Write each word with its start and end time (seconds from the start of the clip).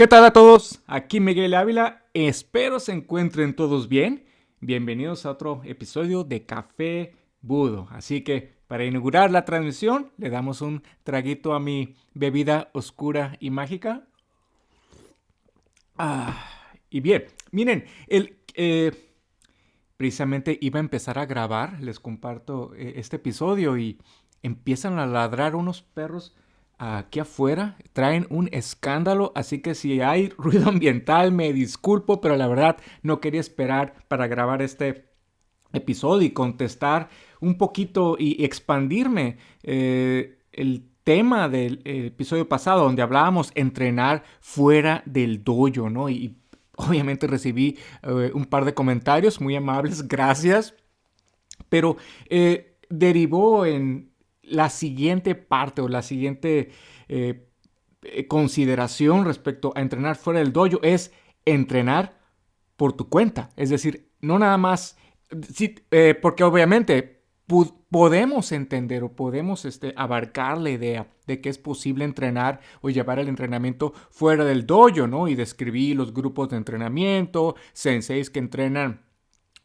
¿Qué 0.00 0.06
tal 0.06 0.24
a 0.24 0.32
todos? 0.32 0.80
Aquí 0.86 1.20
Miguel 1.20 1.52
Ávila. 1.52 2.06
Espero 2.14 2.80
se 2.80 2.92
encuentren 2.92 3.54
todos 3.54 3.86
bien. 3.86 4.24
Bienvenidos 4.60 5.26
a 5.26 5.30
otro 5.30 5.60
episodio 5.62 6.24
de 6.24 6.46
Café 6.46 7.14
Budo. 7.42 7.86
Así 7.90 8.22
que 8.22 8.54
para 8.66 8.86
inaugurar 8.86 9.30
la 9.30 9.44
transmisión 9.44 10.10
le 10.16 10.30
damos 10.30 10.62
un 10.62 10.82
traguito 11.02 11.52
a 11.52 11.60
mi 11.60 11.96
bebida 12.14 12.70
oscura 12.72 13.36
y 13.40 13.50
mágica. 13.50 14.06
Ah, 15.98 16.48
y 16.88 17.00
bien, 17.00 17.26
miren, 17.50 17.84
el, 18.06 18.38
eh, 18.54 18.92
precisamente 19.98 20.58
iba 20.62 20.78
a 20.78 20.80
empezar 20.80 21.18
a 21.18 21.26
grabar, 21.26 21.78
les 21.82 22.00
comparto 22.00 22.72
eh, 22.74 22.94
este 22.96 23.16
episodio 23.16 23.76
y 23.76 23.98
empiezan 24.42 24.98
a 24.98 25.04
ladrar 25.04 25.54
unos 25.54 25.82
perros 25.82 26.34
aquí 26.80 27.20
afuera 27.20 27.76
traen 27.92 28.26
un 28.30 28.48
escándalo, 28.52 29.32
así 29.34 29.60
que 29.60 29.74
si 29.74 30.00
hay 30.00 30.30
ruido 30.30 30.68
ambiental 30.68 31.30
me 31.30 31.52
disculpo, 31.52 32.20
pero 32.22 32.36
la 32.36 32.48
verdad 32.48 32.78
no 33.02 33.20
quería 33.20 33.40
esperar 33.40 33.94
para 34.08 34.26
grabar 34.26 34.62
este 34.62 35.10
episodio 35.72 36.26
y 36.26 36.30
contestar 36.30 37.10
un 37.40 37.58
poquito 37.58 38.16
y 38.18 38.44
expandirme 38.44 39.36
eh, 39.62 40.38
el 40.52 40.88
tema 41.04 41.50
del 41.50 41.82
episodio 41.84 42.48
pasado 42.48 42.84
donde 42.84 43.02
hablábamos 43.02 43.52
entrenar 43.54 44.24
fuera 44.40 45.02
del 45.04 45.44
dojo, 45.44 45.90
¿no? 45.90 46.08
Y 46.08 46.38
obviamente 46.76 47.26
recibí 47.26 47.78
eh, 48.02 48.30
un 48.32 48.46
par 48.46 48.64
de 48.64 48.74
comentarios 48.74 49.40
muy 49.40 49.54
amables, 49.54 50.08
gracias, 50.08 50.74
pero 51.68 51.98
eh, 52.30 52.78
derivó 52.88 53.66
en 53.66 54.09
la 54.50 54.68
siguiente 54.68 55.34
parte 55.34 55.80
o 55.80 55.88
la 55.88 56.02
siguiente 56.02 56.70
eh, 57.08 57.46
eh, 58.02 58.26
consideración 58.26 59.24
respecto 59.24 59.72
a 59.74 59.80
entrenar 59.80 60.16
fuera 60.16 60.40
del 60.40 60.52
dojo 60.52 60.80
es 60.82 61.12
entrenar 61.44 62.18
por 62.76 62.92
tu 62.92 63.08
cuenta. 63.08 63.50
Es 63.56 63.70
decir, 63.70 64.10
no 64.20 64.38
nada 64.38 64.58
más, 64.58 64.96
eh, 65.90 66.14
porque 66.20 66.44
obviamente 66.44 67.20
podemos 67.90 68.52
entender 68.52 69.02
o 69.02 69.12
podemos 69.12 69.64
este, 69.64 69.92
abarcar 69.96 70.58
la 70.58 70.70
idea 70.70 71.08
de 71.26 71.40
que 71.40 71.48
es 71.48 71.58
posible 71.58 72.04
entrenar 72.04 72.60
o 72.80 72.90
llevar 72.90 73.18
el 73.18 73.28
entrenamiento 73.28 73.92
fuera 74.10 74.44
del 74.44 74.66
dojo, 74.66 75.06
¿no? 75.06 75.26
Y 75.28 75.34
describir 75.34 75.96
los 75.96 76.14
grupos 76.14 76.48
de 76.50 76.56
entrenamiento, 76.56 77.56
senseis 77.72 78.30
que 78.30 78.38
entrenan 78.38 79.02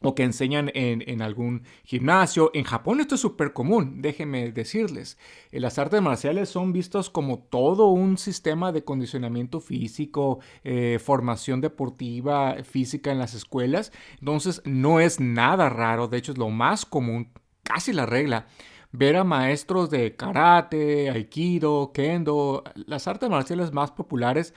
o 0.02 0.14
que 0.14 0.22
enseñan 0.22 0.70
en, 0.74 1.22
algún 1.22 1.62
gimnasio. 1.84 2.50
En 2.54 2.64
Japón 2.64 3.00
esto 3.00 3.14
es 3.14 3.20
súper 3.20 3.52
común, 3.52 4.02
déjenme 4.02 4.52
decirles. 4.52 5.18
Eh, 5.50 5.60
las 5.60 5.78
artes 5.78 6.02
marciales 6.02 6.48
son 6.48 6.72
vistos 6.72 7.10
como 7.10 7.38
todo 7.38 7.88
un 7.88 8.18
sistema 8.18 8.72
de 8.72 8.84
condicionamiento 8.84 9.60
físico, 9.60 10.40
eh, 10.64 10.98
formación 11.02 11.60
deportiva 11.60 12.56
física 12.62 13.10
en 13.10 13.18
las 13.18 13.34
escuelas. 13.34 13.92
Entonces 14.20 14.62
no 14.64 15.00
es 15.00 15.20
nada 15.20 15.68
raro, 15.68 16.08
de 16.08 16.18
hecho 16.18 16.32
es 16.32 16.38
lo 16.38 16.50
más 16.50 16.84
común, 16.84 17.30
casi 17.62 17.92
la 17.92 18.06
regla. 18.06 18.46
Ver 18.92 19.16
a 19.16 19.24
maestros 19.24 19.90
de 19.90 20.14
karate, 20.14 21.10
aikido, 21.10 21.92
kendo, 21.92 22.64
las 22.74 23.08
artes 23.08 23.28
marciales 23.28 23.72
más 23.72 23.90
populares 23.90 24.54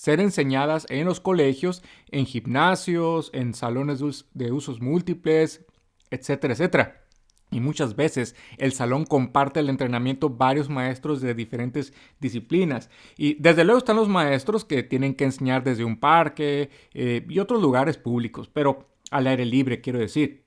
ser 0.00 0.18
enseñadas 0.18 0.86
en 0.88 1.04
los 1.04 1.20
colegios, 1.20 1.82
en 2.10 2.24
gimnasios, 2.24 3.28
en 3.34 3.52
salones 3.52 4.00
de 4.32 4.50
usos 4.50 4.80
múltiples, 4.80 5.66
etcétera, 6.10 6.54
etcétera. 6.54 7.04
Y 7.50 7.60
muchas 7.60 7.96
veces 7.96 8.34
el 8.56 8.72
salón 8.72 9.04
comparte 9.04 9.60
el 9.60 9.68
entrenamiento 9.68 10.30
varios 10.30 10.70
maestros 10.70 11.20
de 11.20 11.34
diferentes 11.34 11.92
disciplinas. 12.18 12.88
Y 13.18 13.34
desde 13.42 13.62
luego 13.62 13.76
están 13.76 13.96
los 13.96 14.08
maestros 14.08 14.64
que 14.64 14.82
tienen 14.82 15.14
que 15.14 15.24
enseñar 15.24 15.64
desde 15.64 15.84
un 15.84 16.00
parque 16.00 16.70
eh, 16.94 17.26
y 17.28 17.38
otros 17.38 17.60
lugares 17.60 17.98
públicos, 17.98 18.48
pero 18.50 18.88
al 19.10 19.26
aire 19.26 19.44
libre, 19.44 19.82
quiero 19.82 19.98
decir. 19.98 20.46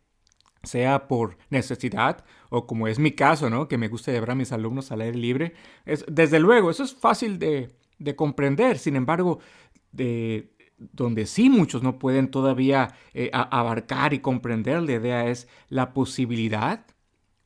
Sea 0.64 1.08
por 1.08 1.38
necesidad 1.50 2.26
o 2.50 2.66
como 2.66 2.88
es 2.88 2.98
mi 2.98 3.12
caso, 3.12 3.52
¿no? 3.52 3.68
Que 3.68 3.78
me 3.78 3.90
gusta 3.90 4.12
llevar 4.14 4.32
a 4.32 4.36
mis 4.36 4.52
alumnos 4.52 4.92
al 4.92 5.02
aire 5.02 5.18
libre. 5.18 5.54
Es, 5.86 6.06
desde 6.08 6.40
luego, 6.40 6.72
eso 6.72 6.84
es 6.84 6.96
fácil 6.96 7.38
de, 7.38 7.70
de 8.04 8.16
comprender. 8.16 8.78
Sin 8.78 8.96
embargo, 8.96 9.40
de, 9.92 10.54
donde 10.78 11.26
sí 11.26 11.50
muchos 11.50 11.84
no 11.84 12.00
pueden 12.00 12.30
todavía 12.30 12.96
eh, 13.14 13.30
abarcar 13.34 14.14
y 14.14 14.20
comprender 14.20 14.82
la 14.84 14.94
idea 14.94 15.28
es 15.28 15.48
la 15.70 15.94
posibilidad 15.94 16.86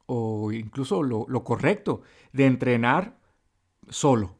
o 0.05 0.51
incluso 0.51 1.03
lo, 1.03 1.43
correcto 1.43 2.01
de 2.33 2.45
entrenar 2.45 3.17
solo. 3.89 4.35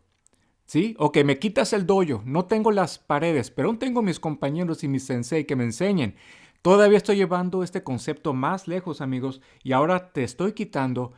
¿Sí? 0.65 0.95
O 0.99 1.13
que 1.13 1.23
me 1.23 1.39
quitas 1.39 1.71
el 1.71 1.85
dojo, 1.85 2.21
no 2.25 2.43
tengo 2.43 2.71
las 2.71 2.99
paredes, 2.99 3.51
pero 3.51 3.69
aún 3.69 3.79
tengo 3.79 4.01
mis 4.01 4.19
compañeros 4.19 4.83
y 4.83 4.89
mis 4.89 5.05
sensei 5.05 5.45
que 5.45 5.55
me 5.55 5.63
enseñen. 5.63 6.15
Todavía 6.61 6.97
estoy 6.97 7.15
llevando 7.15 7.63
este 7.63 7.83
concepto 7.83 8.33
más 8.33 8.67
lejos, 8.67 8.99
amigos, 8.99 9.39
y 9.63 9.71
ahora 9.71 10.11
te 10.11 10.25
estoy 10.25 10.51
quitando 10.51 11.13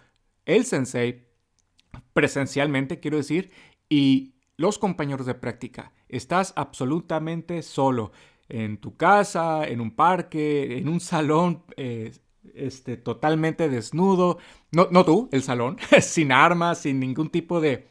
el 0.46 0.66
sensei 0.66 1.26
presencialmente, 2.14 3.00
quiero 3.00 3.18
decir, 3.18 3.50
y 3.90 4.36
los 4.59 4.78
compañeros 4.78 5.25
de 5.25 5.36
práctica. 5.36 5.94
Estás 6.09 6.52
absolutamente 6.58 7.62
solo 7.62 8.12
en 8.50 8.78
tu 8.78 8.97
casa, 8.97 9.66
en 9.66 9.80
un 9.80 9.96
parque, 9.96 10.78
en 10.78 10.90
un 10.90 11.00
salón 11.00 11.64
eh, 11.78 12.12
este, 12.53 12.98
totalmente 12.98 13.69
desnudo. 13.69 14.38
No, 14.74 14.90
no 14.92 15.06
tú, 15.06 15.30
el 15.31 15.44
salón, 15.44 15.78
sin 16.02 16.34
armas, 16.34 16.80
sin 16.80 17.00
ningún 17.00 17.30
tipo 17.30 17.62
de, 17.62 17.88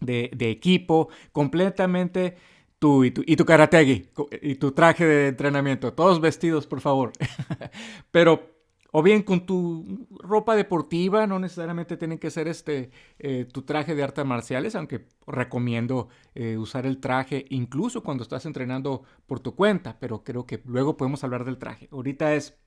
de, 0.00 0.50
equipo, 0.50 1.10
completamente 1.30 2.36
tú 2.78 3.04
y 3.04 3.10
tu, 3.10 3.22
y 3.26 3.36
tu 3.36 3.44
karategi 3.44 4.08
y 4.40 4.54
tu 4.54 4.72
traje 4.72 5.04
de 5.04 5.28
entrenamiento, 5.28 5.92
todos 5.92 6.22
vestidos, 6.22 6.66
por 6.66 6.80
favor. 6.80 7.12
Pero 8.10 8.50
o 8.92 9.02
bien 9.02 9.22
con 9.22 9.46
tu 9.46 10.06
ropa 10.20 10.54
deportiva, 10.54 11.26
no 11.26 11.38
necesariamente 11.38 11.96
tiene 11.96 12.18
que 12.18 12.30
ser 12.30 12.46
este 12.46 12.90
eh, 13.18 13.46
tu 13.46 13.62
traje 13.62 13.94
de 13.94 14.02
artes 14.02 14.24
marciales, 14.24 14.74
aunque 14.76 15.06
recomiendo 15.26 16.08
eh, 16.34 16.58
usar 16.58 16.86
el 16.86 16.98
traje 16.98 17.46
incluso 17.48 18.02
cuando 18.02 18.22
estás 18.22 18.44
entrenando 18.46 19.02
por 19.26 19.40
tu 19.40 19.54
cuenta, 19.56 19.98
pero 19.98 20.22
creo 20.22 20.46
que 20.46 20.62
luego 20.66 20.96
podemos 20.96 21.24
hablar 21.24 21.44
del 21.44 21.58
traje. 21.58 21.88
Ahorita 21.90 22.34
es 22.34 22.58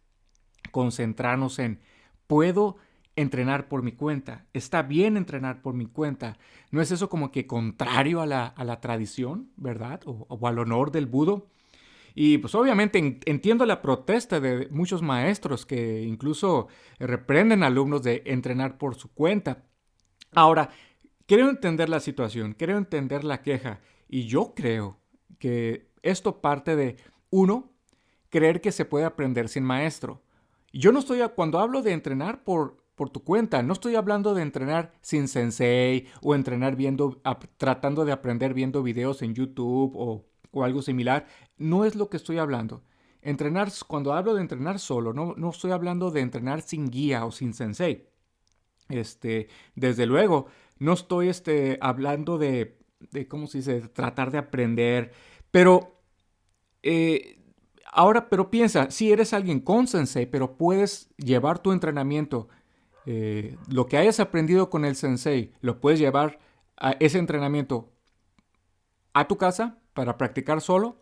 concentrarnos 0.71 1.59
en, 1.59 1.79
¿puedo 2.25 2.77
entrenar 3.15 3.67
por 3.67 3.83
mi 3.83 3.91
cuenta? 3.91 4.47
¿Está 4.51 4.81
bien 4.81 5.17
entrenar 5.17 5.61
por 5.61 5.75
mi 5.75 5.85
cuenta? 5.85 6.39
¿No 6.71 6.81
es 6.81 6.91
eso 6.91 7.07
como 7.07 7.31
que 7.31 7.45
contrario 7.45 8.19
a 8.21 8.25
la, 8.25 8.47
a 8.47 8.63
la 8.63 8.81
tradición, 8.81 9.51
verdad? 9.57 10.01
O, 10.05 10.25
o 10.27 10.47
al 10.47 10.57
honor 10.57 10.91
del 10.91 11.05
budo. 11.05 11.47
Y 12.17 12.37
pues 12.37 12.55
obviamente 12.55 13.19
entiendo 13.25 13.65
la 13.65 13.81
protesta 13.81 14.39
de 14.39 14.69
muchos 14.71 15.01
maestros 15.01 15.65
que 15.65 16.01
incluso 16.03 16.69
reprenden 16.97 17.61
a 17.61 17.67
alumnos 17.67 18.03
de 18.03 18.23
entrenar 18.25 18.77
por 18.77 18.95
su 18.95 19.13
cuenta. 19.13 19.65
Ahora, 20.31 20.69
quiero 21.25 21.49
entender 21.49 21.89
la 21.89 21.99
situación, 21.99 22.53
quiero 22.53 22.77
entender 22.77 23.25
la 23.25 23.41
queja 23.41 23.81
y 24.07 24.27
yo 24.27 24.53
creo 24.55 24.97
que 25.39 25.91
esto 26.03 26.39
parte 26.39 26.77
de, 26.77 26.95
uno, 27.29 27.73
creer 28.29 28.61
que 28.61 28.71
se 28.71 28.85
puede 28.85 29.03
aprender 29.03 29.49
sin 29.49 29.65
maestro. 29.65 30.23
Yo 30.71 30.93
no 30.93 30.99
estoy, 30.99 31.19
cuando 31.35 31.59
hablo 31.59 31.81
de 31.81 31.91
entrenar 31.91 32.45
por, 32.45 32.77
por 32.95 33.09
tu 33.09 33.25
cuenta, 33.25 33.61
no 33.61 33.73
estoy 33.73 33.95
hablando 33.95 34.33
de 34.33 34.41
entrenar 34.41 34.93
sin 35.01 35.27
sensei 35.27 36.07
o 36.21 36.33
entrenar 36.33 36.77
viendo, 36.77 37.21
tratando 37.57 38.05
de 38.05 38.13
aprender 38.13 38.53
viendo 38.53 38.83
videos 38.83 39.21
en 39.21 39.33
YouTube 39.35 39.93
o 39.95 40.25
o 40.55 40.63
algo 40.63 40.81
similar, 40.81 41.27
no 41.57 41.85
es 41.85 41.95
lo 41.95 42.09
que 42.09 42.17
estoy 42.17 42.37
hablando. 42.37 42.81
Entrenar, 43.21 43.71
cuando 43.87 44.13
hablo 44.13 44.33
de 44.35 44.41
entrenar 44.41 44.79
solo, 44.79 45.13
no, 45.13 45.33
no 45.35 45.49
estoy 45.49 45.71
hablando 45.71 46.11
de 46.11 46.21
entrenar 46.21 46.61
sin 46.61 46.89
guía 46.89 47.25
o 47.25 47.31
sin 47.31 47.53
sensei. 47.53 48.07
Este, 48.87 49.49
desde 49.75 50.05
luego, 50.05 50.47
no 50.79 50.93
estoy 50.93 51.27
este, 51.27 51.77
hablando 51.81 52.37
de, 52.37 52.79
de, 53.11 53.27
¿cómo 53.27 53.47
se 53.47 53.57
dice?, 53.57 53.81
tratar 53.89 54.31
de 54.31 54.37
aprender, 54.37 55.11
pero 55.51 55.99
eh, 56.83 57.39
ahora, 57.91 58.29
pero 58.29 58.49
piensa, 58.49 58.89
si 58.91 59.11
eres 59.11 59.33
alguien 59.33 59.59
con 59.59 59.87
sensei, 59.87 60.25
pero 60.25 60.55
puedes 60.55 61.09
llevar 61.17 61.59
tu 61.59 61.73
entrenamiento, 61.73 62.47
eh, 63.05 63.57
lo 63.69 63.87
que 63.87 63.97
hayas 63.97 64.21
aprendido 64.21 64.69
con 64.69 64.85
el 64.85 64.95
sensei, 64.95 65.51
lo 65.59 65.81
puedes 65.81 65.99
llevar 65.99 66.39
a 66.77 66.91
ese 66.91 67.17
entrenamiento 67.17 67.91
a 69.13 69.27
tu 69.27 69.37
casa, 69.37 69.79
para 69.95 70.17
practicar 70.17 70.61
solo. 70.61 70.97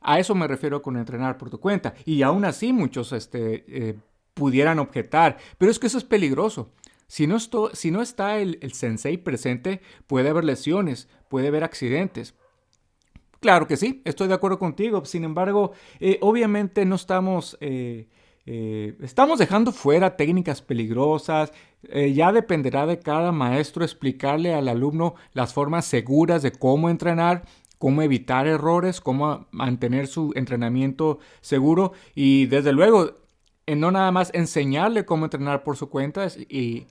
A 0.00 0.18
eso 0.18 0.34
me 0.34 0.48
refiero 0.48 0.82
con 0.82 0.96
entrenar 0.96 1.38
por 1.38 1.50
tu 1.50 1.60
cuenta. 1.60 1.94
Y 2.04 2.22
aún 2.22 2.44
así 2.44 2.72
muchos 2.72 3.12
este, 3.12 3.64
eh, 3.68 3.94
pudieran 4.34 4.80
objetar, 4.80 5.36
pero 5.58 5.70
es 5.70 5.78
que 5.78 5.86
eso 5.86 5.98
es 5.98 6.04
peligroso. 6.04 6.72
Si 7.06 7.28
no, 7.28 7.38
si 7.38 7.90
no 7.92 8.02
está 8.02 8.38
el, 8.38 8.72
sensei 8.72 9.16
presente, 9.16 9.80
puede 10.08 10.30
haber 10.30 10.42
lesiones, 10.42 11.08
puede 11.28 11.48
haber 11.48 11.62
accidentes. 11.62 12.34
Claro 13.38 13.68
que 13.68 13.76
sí, 13.76 14.02
estoy 14.04 14.26
de 14.26 14.34
acuerdo 14.34 14.58
contigo. 14.58 15.04
Sin 15.04 15.22
embargo, 15.22 15.72
eh, 16.00 16.18
obviamente 16.22 16.84
no 16.84 16.96
estamos... 16.96 17.56
Eh, 17.60 18.08
estamos 19.02 19.40
dejando 19.40 19.72
fuera 19.72 20.16
técnicas 20.16 20.62
peligrosas. 20.62 21.52
ya 22.14 22.30
dependerá 22.30 22.86
de 22.86 23.00
cada 23.00 23.32
maestro 23.32 23.84
explicarle 23.84 24.54
al 24.54 24.68
alumno 24.68 25.16
las 25.32 25.52
formas 25.52 25.84
seguras 25.84 26.42
de 26.42 26.52
cómo 26.52 26.88
entrenar 26.88 27.42
cómo 27.78 28.02
evitar 28.02 28.46
errores, 28.46 29.00
cómo 29.00 29.46
mantener 29.50 30.06
su 30.06 30.32
entrenamiento 30.34 31.18
seguro 31.40 31.92
y 32.14 32.46
desde 32.46 32.72
luego 32.72 33.14
no 33.66 33.90
nada 33.90 34.12
más 34.12 34.30
enseñarle 34.34 35.04
cómo 35.04 35.24
entrenar 35.24 35.64
por 35.64 35.76
su 35.76 35.90
cuenta 35.90 36.28
y, 36.48 36.86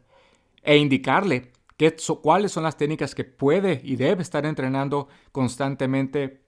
e 0.64 0.78
indicarle 0.78 1.52
qué, 1.78 1.96
cuáles 2.22 2.52
son 2.52 2.64
las 2.64 2.78
técnicas 2.78 3.16
que 3.16 3.24
puede 3.24 3.82
y 3.84 3.96
debe 3.96 4.22
estar 4.22 4.46
entrenando 4.46 5.08
constantemente 5.32 6.42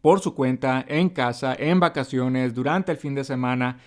por 0.00 0.20
su 0.20 0.34
cuenta, 0.34 0.84
en 0.86 1.08
casa, 1.08 1.54
en 1.58 1.80
vacaciones, 1.80 2.54
durante 2.54 2.92
el 2.92 2.98
fin 2.98 3.14
de 3.14 3.24
semana 3.24 3.80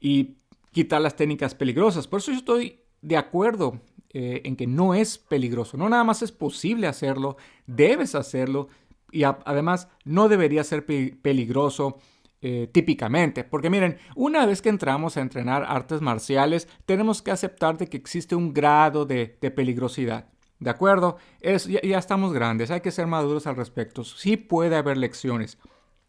y 0.00 0.38
quitar 0.72 1.00
las 1.00 1.14
técnicas 1.14 1.54
peligrosas. 1.54 2.08
Por 2.08 2.20
eso 2.20 2.32
yo 2.32 2.38
estoy 2.38 2.80
de 3.02 3.16
acuerdo 3.16 3.80
eh, 4.10 4.40
en 4.44 4.56
que 4.56 4.66
no 4.66 4.94
es 4.94 5.18
peligroso. 5.18 5.76
No 5.76 5.88
nada 5.88 6.04
más 6.04 6.22
es 6.22 6.32
posible 6.32 6.86
hacerlo, 6.86 7.36
debes 7.66 8.14
hacerlo 8.14 8.68
y 9.12 9.24
además 9.24 9.88
no 10.04 10.28
debería 10.28 10.64
ser 10.64 10.84
peligroso 10.84 11.98
eh, 12.42 12.68
típicamente. 12.70 13.44
Porque 13.44 13.70
miren, 13.70 13.98
una 14.14 14.46
vez 14.46 14.62
que 14.62 14.68
entramos 14.68 15.16
a 15.16 15.20
entrenar 15.20 15.64
artes 15.66 16.00
marciales, 16.00 16.68
tenemos 16.84 17.22
que 17.22 17.30
aceptar 17.30 17.78
de 17.78 17.88
que 17.88 17.96
existe 17.96 18.34
un 18.34 18.52
grado 18.52 19.06
de, 19.06 19.26
peligrosidad. 19.54 20.28
¿De 20.58 20.70
acuerdo? 20.70 21.16
Es, 21.40 21.66
ya, 21.66 21.98
estamos 21.98 22.32
grandes, 22.32 22.70
hay 22.70 22.82
que 22.82 22.90
ser 22.90 23.06
maduros 23.06 23.46
al 23.46 23.56
respecto. 23.56 24.04
Sí 24.04 24.36
puede 24.36 24.76
haber 24.76 24.96
lecciones. 24.96 25.58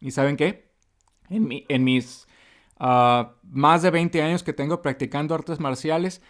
¿Y 0.00 0.10
saben 0.10 0.36
qué? 0.36 0.70
En, 1.28 1.48
en 1.68 1.84
mis 1.84 2.26
ah, 2.78 3.34
más 3.42 3.82
de 3.82 3.90
20 3.90 4.22
años 4.22 4.42
que 4.42 4.52
tengo 4.52 4.80
practicando 4.80 5.34
artes 5.34 5.60
marciales, 5.60 6.22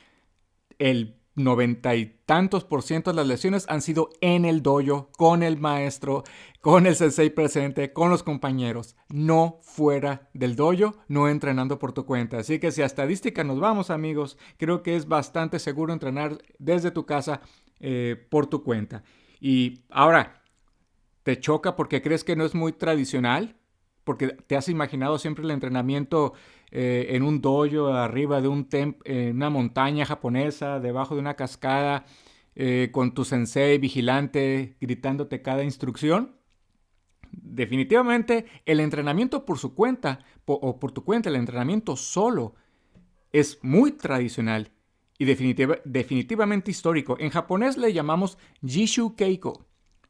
el 0.79 1.18
noventa 1.39 1.95
y 1.95 2.19
tantos 2.27 2.65
por 2.65 2.83
ciento 2.83 3.11
de 3.11 3.17
las 3.17 3.27
lesiones 3.27 3.67
han 3.69 3.81
sido 3.81 4.11
en 4.21 4.45
el 4.45 4.63
dojo, 4.63 5.11
con 5.17 5.43
el 5.43 5.59
maestro, 5.59 6.25
con 6.61 6.87
el 6.87 6.97
sensei 6.97 7.31
presente, 7.31 7.93
con 7.93 8.11
los 8.11 8.23
compañeros, 8.23 8.97
no 9.09 9.59
fuera 9.63 10.29
del 10.35 10.57
dojo, 10.57 10.97
no 11.09 11.29
entrenando 11.29 11.79
por 11.79 11.93
tu 11.93 12.05
cuenta. 12.05 12.39
Así 12.39 12.59
que 12.59 12.73
si 12.73 12.83
a 12.83 12.87
estadística 12.87 13.45
nos 13.45 13.61
vamos, 13.61 13.91
amigos, 13.91 14.37
creo 14.57 14.83
que 14.83 14.97
es 14.97 15.07
bastante 15.09 15.59
seguro 15.59 15.93
entrenar 15.93 16.39
desde 16.59 16.91
tu 16.91 17.07
casa 17.07 17.41
eh, 17.81 18.17
por 18.29 18.47
tu 18.47 18.63
cuenta. 18.63 19.05
Y 19.41 19.85
ahora, 19.91 20.43
¿te 21.23 21.39
choca 21.39 21.77
porque 21.77 22.03
crees 22.03 22.25
que 22.25 22.37
no 22.37 22.45
es 22.45 22.55
muy 22.55 22.73
tradicional? 22.73 23.57
Porque 24.05 24.29
te 24.29 24.57
has 24.57 24.69
imaginado 24.69 25.19
siempre 25.19 25.45
el 25.45 25.51
entrenamiento 25.51 26.33
eh, 26.71 27.09
en 27.11 27.23
un 27.23 27.41
dojo, 27.41 27.89
arriba 27.89 28.41
de 28.41 28.49
un 28.49 28.69
en 28.71 29.37
una 29.37 29.51
montaña 29.51 30.05
japonesa, 30.05 30.81
debajo 30.81 31.15
de 31.15 31.21
una 31.21 31.35
cascada, 31.35 32.05
eh, 32.55 32.91
con 32.93 33.15
tu 33.15 33.25
sensei 33.25 33.79
vigilante 33.79 34.77
gritándote 34.81 35.43
cada 35.43 35.65
instrucción. 35.65 36.37
Definitivamente 37.31 38.47
el 38.65 38.81
entrenamiento 38.81 39.45
por 39.45 39.59
su 39.59 39.75
cuenta 39.75 40.21
o 40.45 40.79
por 40.79 40.93
tu 40.93 41.05
cuenta, 41.05 41.29
el 41.29 41.37
entrenamiento 41.37 41.97
solo 41.97 42.55
es 43.33 43.59
muy 43.63 43.93
tradicional 43.93 44.73
y 45.19 45.25
definitivamente 45.25 46.71
histórico. 46.71 47.17
En 47.19 47.31
japonés 47.31 47.77
le 47.77 47.93
llamamos 47.93 48.39
Jishu 48.65 49.15
Keiko. 49.17 49.67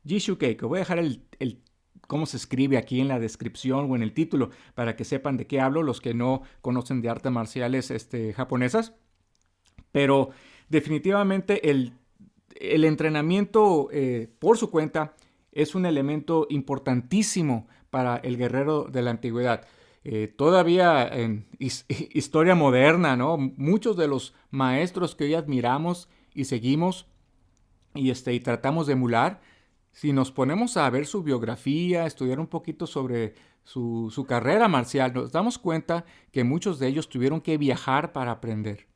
Jishu 0.06 0.38
Keiko. 0.38 0.68
Voy 0.68 0.78
a 0.78 0.80
dejar 0.80 0.98
el 0.98 1.62
cómo 2.08 2.26
se 2.26 2.38
escribe 2.38 2.78
aquí 2.78 3.00
en 3.00 3.06
la 3.06 3.20
descripción 3.20 3.88
o 3.88 3.94
en 3.94 4.02
el 4.02 4.12
título 4.12 4.50
para 4.74 4.96
que 4.96 5.04
sepan 5.04 5.36
de 5.36 5.46
qué 5.46 5.60
hablo 5.60 5.84
los 5.84 6.00
que 6.00 6.14
no 6.14 6.42
conocen 6.62 7.00
de 7.00 7.10
artes 7.10 7.30
marciales 7.30 7.92
este, 7.92 8.32
japonesas. 8.32 8.94
Pero 9.92 10.30
definitivamente 10.68 11.70
el, 11.70 11.92
el 12.56 12.84
entrenamiento 12.84 13.88
eh, 13.92 14.28
por 14.40 14.58
su 14.58 14.70
cuenta 14.70 15.14
es 15.52 15.74
un 15.74 15.86
elemento 15.86 16.46
importantísimo 16.50 17.68
para 17.90 18.16
el 18.16 18.36
guerrero 18.36 18.84
de 18.84 19.02
la 19.02 19.10
antigüedad. 19.10 19.66
Eh, 20.04 20.32
todavía 20.34 21.06
en 21.06 21.46
historia 21.58 22.54
moderna, 22.54 23.16
¿no? 23.16 23.36
Muchos 23.36 23.96
de 23.98 24.08
los 24.08 24.34
maestros 24.50 25.14
que 25.14 25.24
hoy 25.24 25.34
admiramos 25.34 26.08
y 26.34 26.44
seguimos 26.44 27.06
y, 27.94 28.10
este, 28.10 28.32
y 28.32 28.40
tratamos 28.40 28.86
de 28.86 28.94
emular, 28.94 29.40
si 29.98 30.12
nos 30.12 30.30
ponemos 30.30 30.76
a 30.76 30.88
ver 30.90 31.06
su 31.06 31.24
biografía, 31.24 32.06
estudiar 32.06 32.38
un 32.38 32.46
poquito 32.46 32.86
sobre 32.86 33.34
su, 33.64 34.24
carrera 34.28 34.68
marcial, 34.68 35.12
nos 35.12 35.32
damos 35.32 35.58
cuenta 35.58 36.04
que 36.30 36.44
muchos 36.44 36.78
de 36.78 36.86
ellos 36.86 37.08
tuvieron 37.08 37.40
que 37.40 37.58
viajar 37.58 38.12
para 38.12 38.30
aprender. 38.30 38.86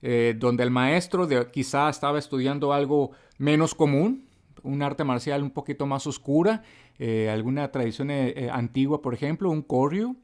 Eh, 0.00 0.34
donde 0.38 0.62
el 0.62 0.70
maestro 0.70 1.28
quizá 1.52 1.90
estaba 1.90 2.18
estudiando 2.18 2.72
algo 2.72 3.10
menos 3.36 3.74
común, 3.74 4.26
un 4.62 4.80
arte 4.80 5.04
marcial 5.04 5.42
un 5.42 5.50
poquito 5.50 5.84
más 5.84 6.06
oscura, 6.06 6.62
eh, 6.98 7.28
alguna 7.28 7.70
tradición 7.70 8.10
eh, 8.10 8.48
antigua, 8.50 9.02
por 9.02 9.12
ejemplo, 9.12 9.50
un 9.50 9.60
koryu, 9.60 10.16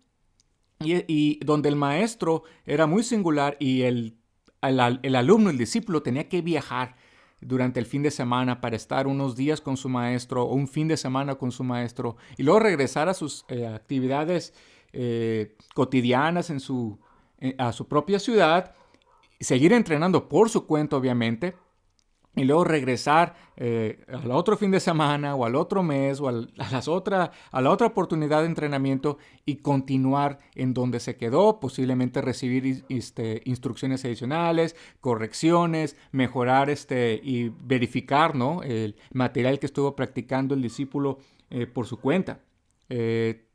y, 0.82 1.44
donde 1.44 1.69
el 1.69 1.76
maestro 1.76 2.44
era 2.64 2.87
muy 2.87 3.02
singular 3.02 3.58
y 3.61 3.82
el, 3.82 4.17
el 4.62 5.14
alumno, 5.14 5.50
el 5.50 5.58
discípulo 5.58 6.02
tenía 6.02 6.26
que 6.31 6.41
viajar 6.41 6.97
durante 7.40 7.81
el 7.81 7.87
fin 7.87 8.02
de 8.02 8.10
semana 8.10 8.60
para 8.60 8.76
estar 8.76 9.06
unos 9.06 9.37
días 9.37 9.60
con 9.60 9.76
su 9.76 9.88
maestro 9.88 10.44
o 10.44 10.54
un 10.54 10.69
fin 10.69 10.88
de 10.88 10.96
semana 10.96 11.37
con 11.37 11.52
su 11.52 11.64
maestro 11.64 12.16
y 12.37 12.42
luego 12.42 12.60
regresar 12.60 13.08
a 13.08 13.14
sus 13.14 13.44
eh, 13.48 13.66
actividades 13.66 14.52
eh, 14.92 15.56
cotidianas 15.75 16.50
en 16.50 16.60
su, 16.60 16.98
eh, 17.38 17.54
a 17.58 17.72
su 17.72 17.87
propia 17.87 18.19
ciudad, 18.19 18.75
seguir 19.38 19.72
entrenando 19.72 20.28
por 20.28 20.50
su 20.50 20.66
cuenta 20.66 20.96
obviamente, 20.96 21.54
y 22.37 22.44
luego 22.44 22.65
regresar 22.65 23.35
eh, 23.56 24.05
al 24.09 24.31
otro 24.31 24.56
fin 24.56 24.71
de 24.71 24.79
semana 24.79 25.35
o 25.35 25.44
al 25.44 25.56
otro 25.56 25.82
mes 25.82 26.21
o 26.21 26.29
a, 26.29 26.32
las 26.32 26.87
otra, 26.87 27.32
a 27.50 27.61
la 27.61 27.71
otra 27.71 27.88
oportunidad 27.88 28.41
de 28.41 28.47
entrenamiento 28.47 29.19
y 29.44 29.56
continuar 29.56 30.38
en 30.55 30.73
donde 30.73 31.00
se 31.00 31.17
quedó, 31.17 31.59
posiblemente 31.59 32.23
recibir 32.23 32.85
este, 32.88 33.43
instrucciones 33.44 34.05
adicionales, 34.05 34.77
correcciones, 35.00 35.97
mejorar 36.12 36.71
este, 36.71 37.21
y 37.23 37.49
verificar 37.49 38.37
¿no? 38.37 38.62
el 38.62 38.97
material 39.12 39.59
que 39.59 39.67
estuvo 39.67 39.97
practicando 39.97 40.55
el 40.55 40.62
discípulo 40.62 41.19
eh, 41.50 41.67
por 41.67 41.87
su 41.87 41.99
cuenta. 41.99 42.41
Eh, 42.88 43.47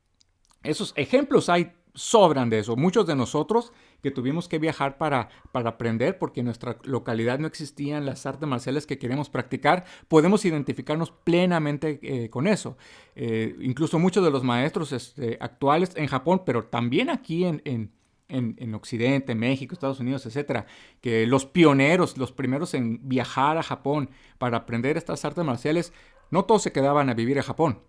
esos 0.62 0.92
ejemplos 0.96 1.48
hay 1.48 1.72
sobran 1.94 2.50
de 2.50 2.58
eso. 2.58 2.76
Muchos 2.76 3.06
de 3.06 3.16
nosotros 3.16 3.72
que 4.06 4.12
tuvimos 4.12 4.46
que 4.46 4.60
viajar 4.60 4.98
para, 4.98 5.30
para 5.50 5.70
aprender 5.70 6.16
porque 6.16 6.38
en 6.38 6.46
nuestra 6.46 6.78
localidad 6.84 7.40
no 7.40 7.48
existían 7.48 8.06
las 8.06 8.24
artes 8.24 8.48
marciales 8.48 8.86
que 8.86 8.98
queremos 8.98 9.30
practicar, 9.30 9.84
podemos 10.06 10.44
identificarnos 10.44 11.10
plenamente 11.10 11.98
eh, 12.02 12.30
con 12.30 12.46
eso. 12.46 12.78
Eh, 13.16 13.56
incluso 13.60 13.98
muchos 13.98 14.24
de 14.24 14.30
los 14.30 14.44
maestros 14.44 14.92
este, 14.92 15.38
actuales 15.40 15.90
en 15.96 16.06
Japón, 16.06 16.42
pero 16.46 16.66
también 16.66 17.10
aquí 17.10 17.44
en, 17.44 17.62
en 17.64 17.90
en, 18.28 18.74
Occidente, 18.74 19.34
México, 19.34 19.72
Estados 19.72 20.00
Unidos, 20.00 20.26
etcétera, 20.26 20.66
que 21.00 21.26
los 21.26 21.46
pioneros, 21.46 22.16
los 22.18 22.32
primeros 22.32 22.74
en 22.74 23.08
viajar 23.08 23.56
a 23.56 23.62
Japón 23.62 24.10
para 24.38 24.58
aprender 24.58 24.96
estas 24.96 25.24
artes 25.24 25.44
marciales, 25.44 25.92
no 26.30 26.44
todos 26.44 26.62
se 26.62 26.72
quedaban 26.72 27.08
a 27.08 27.14
vivir 27.14 27.38
a 27.38 27.44
Japón. 27.44 27.82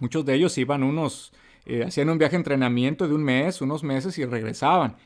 Muchos 0.00 0.24
de 0.24 0.34
ellos 0.34 0.56
iban 0.56 0.82
unos 0.82 1.32
eh, 1.66 1.84
hacían 1.84 2.08
un 2.08 2.18
viaje 2.18 2.32
de 2.32 2.38
entrenamiento 2.38 3.06
de 3.06 3.14
un 3.14 3.22
mes, 3.22 3.60
unos 3.60 3.84
meses 3.84 4.18
y 4.18 4.24
regresaban 4.24 4.96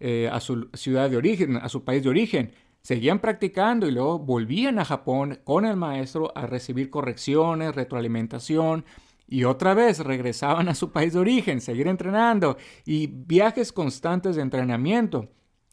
eh, 0.00 0.28
a 0.32 0.40
su 0.40 0.68
ciudad 0.74 1.08
de 1.10 1.16
origen, 1.16 1.56
a 1.56 1.68
su 1.68 1.84
país 1.84 2.02
de 2.02 2.10
origen. 2.10 2.52
Seguían 2.82 3.20
practicando 3.20 3.86
y 3.86 3.92
luego 3.92 4.18
volvían 4.18 4.78
a 4.78 4.84
Japón 4.84 5.40
con 5.44 5.64
el 5.64 5.76
maestro 5.76 6.32
a 6.36 6.46
recibir 6.46 6.90
correcciones, 6.90 7.74
retroalimentación 7.74 8.84
y 9.26 9.44
otra 9.44 9.74
vez 9.74 10.00
regresaban 10.00 10.68
a 10.68 10.74
su 10.74 10.92
país 10.92 11.14
de 11.14 11.20
origen, 11.20 11.60
seguir 11.60 11.88
entrenando 11.88 12.58
y 12.84 13.06
viajes 13.06 13.72
constantes 13.72 14.36
de 14.36 14.42
entrenamiento. 14.42 15.30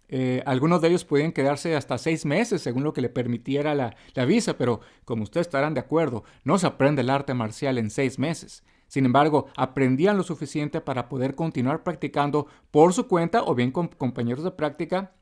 Eh, 0.07 0.43
algunos 0.45 0.81
de 0.81 0.89
ellos 0.89 1.05
podían 1.05 1.31
quedarse 1.31 1.75
hasta 1.75 1.97
seis 1.97 2.25
meses 2.25 2.61
según 2.61 2.83
lo 2.83 2.91
que 2.91 3.01
le 3.01 3.09
permitiera 3.09 3.75
la, 3.75 3.95
la, 4.13 4.25
visa, 4.25 4.57
pero 4.57 4.81
como 5.05 5.23
ustedes 5.23 5.47
estarán 5.47 5.73
de 5.73 5.79
acuerdo, 5.79 6.25
no 6.43 6.57
se 6.57 6.67
aprende 6.67 7.01
el 7.01 7.09
arte 7.09 7.33
marcial 7.33 7.77
en 7.77 7.89
seis 7.89 8.19
meses. 8.19 8.63
Sin 8.91 9.05
embargo, 9.05 9.45
aprendían 9.55 10.17
lo 10.17 10.23
suficiente 10.23 10.81
para 10.81 11.07
poder 11.07 11.33
continuar 11.33 11.81
practicando 11.81 12.47
por 12.71 12.91
su 12.91 13.07
cuenta 13.07 13.41
o 13.41 13.55
bien 13.55 13.71
con 13.71 13.87
compañeros 13.87 14.43
de 14.43 14.51
práctica 14.51 15.13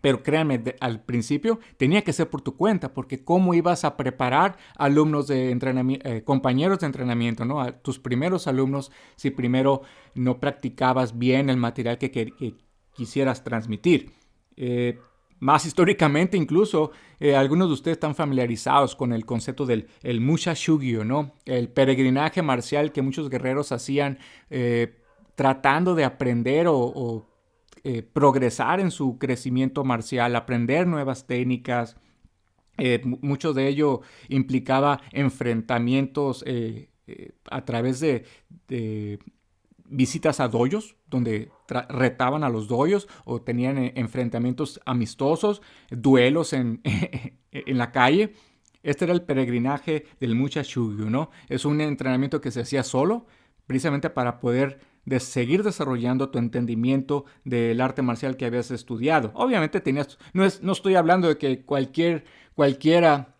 pero 0.00 0.22
créanme, 0.22 0.62
al 0.78 1.02
principio 1.02 1.58
tenía 1.76 2.02
que 2.02 2.12
ser 2.12 2.30
por 2.30 2.40
tu 2.40 2.56
cuenta, 2.56 2.94
porque 2.94 3.24
cómo 3.24 3.52
ibas 3.52 3.84
a 3.84 3.96
preparar 3.96 4.56
alumnos 4.76 5.26
de 5.26 5.50
entrenamiento, 5.50 6.08
eh, 6.08 6.22
compañeros 6.22 6.78
de 6.78 6.86
entrenamiento, 6.86 7.44
¿no? 7.44 7.60
A 7.60 7.72
tus 7.72 7.98
primeros 7.98 8.46
alumnos, 8.46 8.92
si 9.16 9.30
primero 9.30 9.82
no 10.14 10.38
practicabas 10.38 11.18
bien 11.18 11.50
el 11.50 11.56
material 11.56 11.98
que, 11.98 12.54
quisieras 12.94 13.42
transmitir. 13.42 14.12
Eh, 14.56 15.00
más 15.40 15.64
históricamente 15.64 16.36
incluso, 16.36 16.92
eh, 17.18 17.34
algunos 17.34 17.68
de 17.68 17.74
ustedes 17.74 17.96
están 17.96 18.14
familiarizados 18.14 18.94
con 18.94 19.12
el 19.12 19.24
concepto 19.24 19.64
del 19.64 19.88
el 20.02 20.20
Musha 20.20 20.52
Shugyo, 20.54 21.02
¿no? 21.02 21.32
El 21.46 21.70
peregrinaje 21.70 22.42
marcial 22.42 22.92
que 22.92 23.02
muchos 23.02 23.30
guerreros 23.30 23.72
hacían 23.72 24.18
eh, 24.50 24.98
tratando 25.34 25.94
de 25.94 26.04
aprender 26.04 26.66
o, 26.68 27.26
eh, 27.82 28.02
progresar 28.02 28.80
en 28.80 28.90
su 28.90 29.18
crecimiento 29.18 29.82
marcial, 29.82 30.36
aprender 30.36 30.86
nuevas 30.86 31.26
técnicas. 31.26 31.96
mucho 33.04 33.52
de 33.52 33.68
ello 33.68 34.00
implicaba 34.28 35.00
enfrentamientos 35.12 36.44
a 37.50 37.64
través 37.64 38.00
de, 38.00 38.24
visitas 39.90 40.40
a 40.40 40.48
doyos, 40.48 40.96
donde 41.08 41.50
retaban 41.88 42.44
a 42.44 42.48
los 42.48 42.68
doyos 42.68 43.08
o 43.24 43.42
tenían 43.42 43.92
enfrentamientos 43.96 44.80
amistosos, 44.86 45.60
duelos 45.90 46.52
en, 46.52 46.80
en 47.52 47.78
la 47.78 47.92
calle. 47.92 48.34
Este 48.82 49.04
era 49.04 49.12
el 49.12 49.22
peregrinaje 49.22 50.06
del 50.20 50.34
Muchachugyu, 50.34 51.10
¿no? 51.10 51.30
Es 51.48 51.64
un 51.64 51.80
entrenamiento 51.80 52.40
que 52.40 52.50
se 52.50 52.62
hacía 52.62 52.82
solo, 52.82 53.26
precisamente 53.66 54.08
para 54.08 54.40
poder 54.40 54.80
de 55.04 55.20
seguir 55.20 55.62
desarrollando 55.62 56.30
tu 56.30 56.38
entendimiento 56.38 57.24
del 57.44 57.80
arte 57.80 58.02
marcial 58.02 58.36
que 58.36 58.46
habías 58.46 58.70
estudiado. 58.70 59.32
Obviamente 59.34 59.80
tenías, 59.80 60.18
no, 60.32 60.44
es, 60.44 60.62
no 60.62 60.72
estoy 60.72 60.94
hablando 60.94 61.28
de 61.28 61.38
que 61.38 61.64
cualquier, 61.64 62.24
cualquiera 62.54 63.36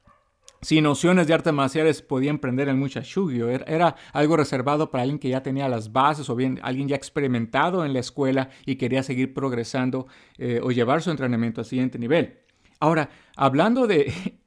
sin 0.63 0.85
nociones 0.85 1.27
de 1.27 1.35
artes 1.35 1.53
marciales 1.53 2.03
podía 2.03 2.31
emprender 2.31 2.69
el 2.69 2.77
Muchachugyo. 2.77 3.49
Era, 3.49 3.65
era, 3.67 3.97
algo 4.13 4.37
reservado 4.37 4.91
para 4.91 5.03
alguien 5.03 5.19
que 5.19 5.29
ya 5.29 5.43
tenía 5.43 5.69
las 5.69 5.93
bases 5.93 6.29
o 6.29 6.37
bien 6.37 6.59
alguien 6.63 6.89
ya 6.89 6.97
experimentado 6.97 7.85
en 7.85 7.93
la 7.93 8.01
escuela 8.01 8.51
y 8.67 8.77
quería 8.77 9.03
seguir 9.03 9.33
progresando 9.33 10.07
eh, 10.39 10.61
o 10.63 10.71
llevar 10.71 11.03
su 11.03 11.11
entrenamiento 11.11 11.63
al 11.63 11.67
siguiente 11.67 11.99
nivel. 11.99 12.39
Ahora, 12.79 13.11
hablando 13.37 13.87
de, 13.87 14.13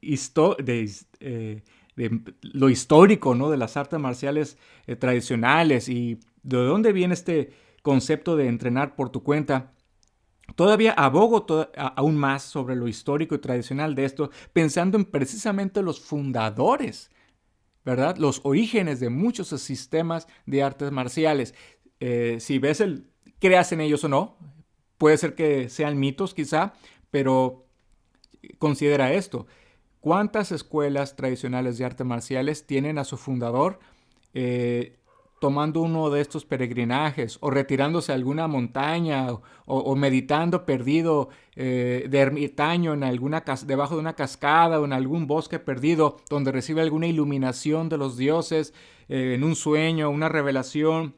eh, 1.20 1.62
lo 2.42 2.70
histórico 2.70 3.34
¿no? 3.34 3.50
de 3.50 3.56
las 3.56 3.76
artes 3.76 3.98
marciales 3.98 4.58
eh, 4.86 4.96
tradicionales 4.96 5.88
y 5.88 6.20
de 6.42 6.56
dónde 6.58 6.92
viene 6.92 7.14
este 7.14 7.52
concepto 7.82 8.36
de 8.36 8.48
entrenar 8.48 8.96
por 8.96 9.10
tu 9.10 9.22
cuenta, 9.22 9.72
Todavía 10.56 10.92
abogo 10.92 11.46
aún 11.76 12.16
más 12.16 12.42
sobre 12.42 12.76
lo 12.76 12.86
histórico 12.86 13.34
y 13.34 13.38
tradicional 13.38 13.94
de 13.94 14.04
esto, 14.04 14.30
pensando 14.52 14.98
en 14.98 15.04
precisamente 15.04 15.82
los 15.82 16.00
fundadores, 16.00 17.10
¿verdad? 17.84 18.16
Los 18.18 18.40
orígenes 18.44 19.00
de 19.00 19.10
muchos 19.10 19.48
sistemas 19.60 20.28
de 20.46 20.62
artes 20.62 20.92
marciales. 20.92 21.54
Eh, 22.00 22.36
si 22.40 22.58
ves 22.58 22.80
el, 22.80 23.10
creas 23.40 23.72
en 23.72 23.80
ellos 23.80 24.04
o 24.04 24.08
no, 24.08 24.36
puede 24.98 25.16
ser 25.16 25.34
que 25.34 25.68
sean 25.68 25.98
mitos 25.98 26.34
quizá, 26.34 26.74
pero 27.10 27.66
considera 28.58 29.12
esto. 29.12 29.46
¿Cuántas 30.00 30.52
escuelas 30.52 31.16
tradicionales 31.16 31.78
de 31.78 31.86
artes 31.86 32.06
marciales 32.06 32.66
tienen 32.66 32.98
a 32.98 33.04
su 33.04 33.16
fundador 33.16 33.80
eh, 34.34 34.98
tomando 35.44 35.82
uno 35.82 36.08
de 36.08 36.22
estos 36.22 36.46
peregrinajes 36.46 37.36
o 37.42 37.50
retirándose 37.50 38.12
a 38.12 38.14
alguna 38.14 38.48
montaña 38.48 39.26
o, 39.66 39.94
meditando 39.94 40.64
perdido 40.64 41.28
eh, 41.54 42.06
de 42.08 42.18
ermitaño 42.18 42.94
en 42.94 43.04
alguna 43.04 43.44
debajo 43.66 43.96
de 43.96 44.00
una 44.00 44.14
cascada 44.14 44.80
o 44.80 44.86
en 44.86 44.94
algún 44.94 45.26
bosque 45.26 45.58
perdido 45.58 46.16
donde 46.30 46.50
recibe 46.50 46.80
alguna 46.80 47.08
iluminación 47.08 47.90
de 47.90 47.98
los 47.98 48.16
dioses 48.16 48.72
eh, 49.10 49.34
en 49.34 49.44
un 49.44 49.54
sueño, 49.54 50.08
una 50.08 50.30
revelación 50.30 51.14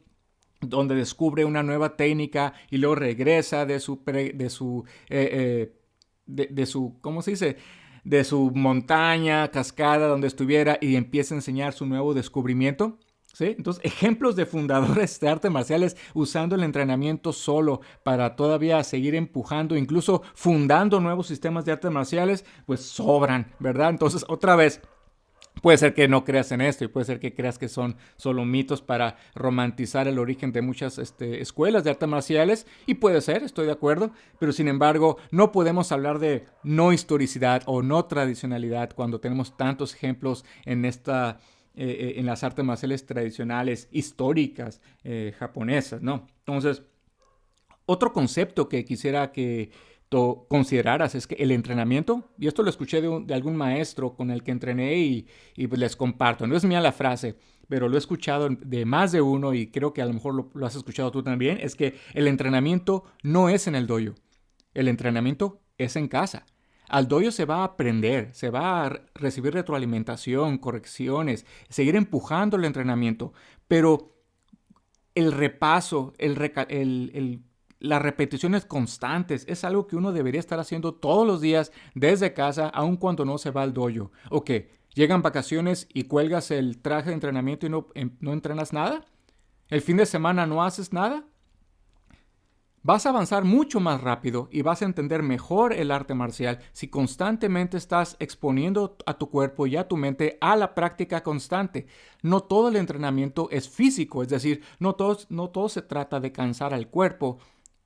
donde 0.60 0.96
descubre 0.96 1.44
una 1.44 1.62
nueva 1.62 1.94
técnica 1.94 2.52
y 2.68 2.78
luego 2.78 2.96
regresa 2.96 3.64
de 3.64 3.78
su, 3.78 4.02
de 4.04 4.50
su, 4.50 4.84
de, 5.08 6.66
su, 6.66 6.96
¿cómo 7.00 7.22
se 7.22 7.30
dice? 7.30 7.58
de 8.02 8.24
su 8.24 8.50
montaña, 8.52 9.52
cascada, 9.52 10.08
donde 10.08 10.26
estuviera 10.26 10.78
y 10.80 10.96
empieza 10.96 11.34
a 11.34 11.38
enseñar 11.38 11.74
su 11.74 11.86
nuevo 11.86 12.12
descubrimiento. 12.12 12.98
Entonces, 13.40 13.84
ejemplos 13.84 14.36
de 14.36 14.46
fundadores 14.46 15.20
de 15.20 15.28
artes 15.28 15.50
marciales 15.50 15.96
usando 16.14 16.54
el 16.54 16.62
entrenamiento 16.62 17.32
solo 17.32 17.80
para 18.02 18.36
todavía 18.36 18.82
seguir 18.84 19.14
empujando, 19.14 19.76
incluso 19.76 20.22
fundando 20.34 21.00
nuevos 21.00 21.26
sistemas 21.26 21.64
de 21.64 21.72
artes 21.72 21.90
marciales, 21.90 22.44
pues 22.66 22.80
sobran, 22.82 23.52
¿verdad? 23.58 23.90
Entonces, 23.90 24.24
otra 24.28 24.56
vez, 24.56 24.80
Puede 25.62 25.78
ser 25.78 25.94
que 25.94 26.06
no 26.06 26.22
creas 26.22 26.52
en 26.52 26.60
esto 26.60 26.84
y 26.84 26.88
puede 26.88 27.06
ser 27.06 27.18
que 27.18 27.34
creas 27.34 27.58
que 27.58 27.68
son 27.68 27.96
solo 28.16 28.44
mitos 28.44 28.82
para 28.82 29.16
romantizar 29.34 30.06
el 30.06 30.18
origen 30.18 30.52
de 30.52 30.60
muchas 30.60 30.98
este, 30.98 31.40
escuelas 31.40 31.82
de 31.82 31.90
artes 31.90 32.08
marciales 32.08 32.66
y 32.84 32.94
puede 32.94 33.22
ser, 33.22 33.42
estoy 33.42 33.64
de 33.64 33.72
acuerdo, 33.72 34.12
pero 34.38 34.52
sin 34.52 34.68
embargo 34.68 35.16
no 35.30 35.52
podemos 35.52 35.92
hablar 35.92 36.18
de 36.18 36.44
no 36.62 36.92
historicidad 36.92 37.62
o 37.64 37.82
no 37.82 38.04
tradicionalidad 38.04 38.90
cuando 38.94 39.18
tenemos 39.18 39.56
tantos 39.56 39.94
ejemplos 39.94 40.44
en 40.66 40.84
esta 40.84 41.40
eh, 41.78 41.84
eh, 41.88 42.14
en 42.16 42.24
las 42.24 42.42
artes 42.42 42.64
marciales 42.64 43.04
tradicionales 43.04 43.88
históricas 43.92 44.80
eh, 45.04 45.34
japonesas, 45.38 46.00
¿no? 46.00 46.26
Entonces, 46.38 46.82
otro 47.84 48.14
concepto 48.14 48.66
que 48.66 48.82
quisiera 48.86 49.30
que 49.30 49.70
consideraras 50.48 51.14
es 51.14 51.26
que 51.26 51.34
el 51.34 51.50
entrenamiento, 51.50 52.30
y 52.38 52.46
esto 52.46 52.62
lo 52.62 52.70
escuché 52.70 53.02
de, 53.02 53.34
algún 53.34 53.56
maestro 53.56 54.14
con 54.14 54.30
el 54.30 54.42
que 54.42 54.52
entrené 54.52 54.96
y, 54.96 55.66
pues 55.66 55.78
les 55.78 55.96
comparto, 55.96 56.46
no 56.46 56.56
es 56.56 56.64
mía 56.64 56.80
la 56.80 56.92
frase, 56.92 57.36
pero 57.68 57.90
lo 57.90 57.96
he 57.96 57.98
escuchado 57.98 58.48
de 58.48 58.86
más 58.86 59.12
de 59.12 59.20
uno 59.20 59.52
y 59.52 59.66
creo 59.66 59.92
que 59.92 60.00
a 60.00 60.06
lo 60.06 60.14
mejor 60.14 60.48
lo, 60.54 60.66
has 60.66 60.76
escuchado 60.76 61.10
tú 61.10 61.22
también, 61.22 61.58
es 61.60 61.76
que 61.76 61.96
el 62.14 62.26
entrenamiento 62.26 63.04
no 63.22 63.50
es 63.50 63.66
en 63.66 63.74
el 63.74 63.86
dojo, 63.86 64.14
el 64.72 64.88
entrenamiento 64.88 65.60
es 65.76 65.94
en 65.96 66.08
casa. 66.08 66.46
Al 66.88 67.08
dojo 67.08 67.30
se 67.30 67.44
va 67.44 67.58
a 67.58 67.64
aprender, 67.64 68.32
se 68.32 68.50
va 68.50 68.86
a 68.86 69.00
recibir 69.14 69.54
retroalimentación, 69.54 70.58
correcciones, 70.58 71.46
seguir 71.68 71.96
empujando 71.96 72.56
el 72.56 72.64
entrenamiento, 72.64 73.32
pero 73.68 74.14
el 75.14 75.32
repaso, 75.32 76.12
el, 76.18 76.40
el 76.68 77.42
las 77.78 78.02
repeticiones 78.02 78.64
constantes 78.64 79.44
es 79.48 79.64
algo 79.64 79.86
que 79.86 79.96
uno 79.96 80.12
debería 80.12 80.40
estar 80.40 80.58
haciendo 80.58 80.94
todos 80.94 81.26
los 81.26 81.40
días 81.40 81.72
desde 81.94 82.32
casa, 82.32 82.68
aun 82.68 82.96
cuando 82.96 83.24
no 83.24 83.38
se 83.38 83.50
va 83.50 83.62
al 83.62 83.74
dojo. 83.74 84.12
¿O 84.30 84.44
qué? 84.44 84.70
¿Llegan 84.94 85.22
vacaciones 85.22 85.88
y 85.92 86.04
cuelgas 86.04 86.50
el 86.50 86.80
traje 86.80 87.10
de 87.10 87.14
entrenamiento 87.14 87.66
y 87.66 87.70
no, 87.70 87.88
em, 87.94 88.16
no 88.20 88.32
entrenas 88.32 88.72
nada? 88.72 89.04
¿El 89.68 89.82
fin 89.82 89.96
de 89.98 90.06
semana 90.06 90.46
no 90.46 90.64
haces 90.64 90.92
nada? 90.92 91.24
Vas 92.86 93.04
a 93.04 93.08
avanzar 93.08 93.42
mucho 93.42 93.80
más 93.80 94.00
rápido 94.00 94.48
y 94.52 94.62
vas 94.62 94.80
a 94.80 94.84
entender 94.84 95.20
mejor 95.24 95.72
el 95.72 95.90
arte 95.90 96.14
marcial 96.14 96.60
si 96.70 96.86
constantemente 96.86 97.76
estás 97.76 98.14
exponiendo 98.20 98.96
a 99.06 99.14
tu 99.14 99.28
cuerpo 99.28 99.66
y 99.66 99.76
a 99.76 99.88
tu 99.88 99.96
mente 99.96 100.38
a 100.40 100.54
la 100.54 100.72
práctica 100.72 101.24
constante. 101.24 101.88
No 102.22 102.42
todo 102.42 102.68
el 102.68 102.76
entrenamiento 102.76 103.48
es 103.50 103.68
físico, 103.68 104.22
es 104.22 104.28
decir, 104.28 104.62
no 104.78 104.94
todo, 104.94 105.18
no 105.30 105.50
todo 105.50 105.68
se 105.68 105.82
trata 105.82 106.20
de 106.20 106.30
cansar 106.30 106.72
al 106.72 106.86
cuerpo, 106.86 107.38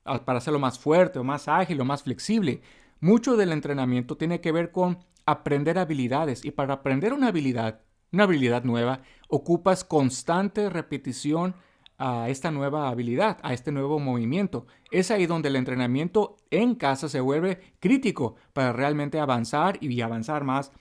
para 0.03 0.37
hacerlo 0.37 0.59
más 0.59 0.77
fuerte 0.77 1.17
o 1.17 1.23
más 1.23 1.47
ágil 1.47 1.81
o 1.81 1.85
más 1.85 2.03
flexible. 2.03 2.61
Mucho 2.99 3.35
del 3.37 3.53
entrenamiento 3.53 4.17
tiene 4.17 4.39
que 4.39 4.51
ver 4.51 4.71
con 4.71 4.99
aprender 5.25 5.79
habilidades 5.79 6.45
y 6.45 6.51
para 6.51 6.75
aprender 6.75 7.13
una 7.13 7.29
habilidad, 7.29 7.81
una 8.11 8.25
habilidad 8.25 8.65
nueva, 8.65 9.01
ocupas 9.29 9.83
constante 9.83 10.69
repetición 10.69 11.55
a 12.01 12.29
esta 12.29 12.49
nueva 12.49 12.89
habilidad, 12.89 13.37
a 13.43 13.53
este 13.53 13.71
nuevo 13.71 13.99
movimiento. 13.99 14.65
Es 14.89 15.11
ahí 15.11 15.27
donde 15.27 15.49
el 15.49 15.55
entrenamiento 15.55 16.37
en 16.49 16.73
casa 16.73 17.07
se 17.07 17.19
vuelve 17.19 17.75
crítico 17.79 18.35
para 18.53 18.73
realmente 18.73 19.19
avanzar 19.19 19.77
y 19.81 20.01
avanzar 20.01 20.43
más 20.43 20.71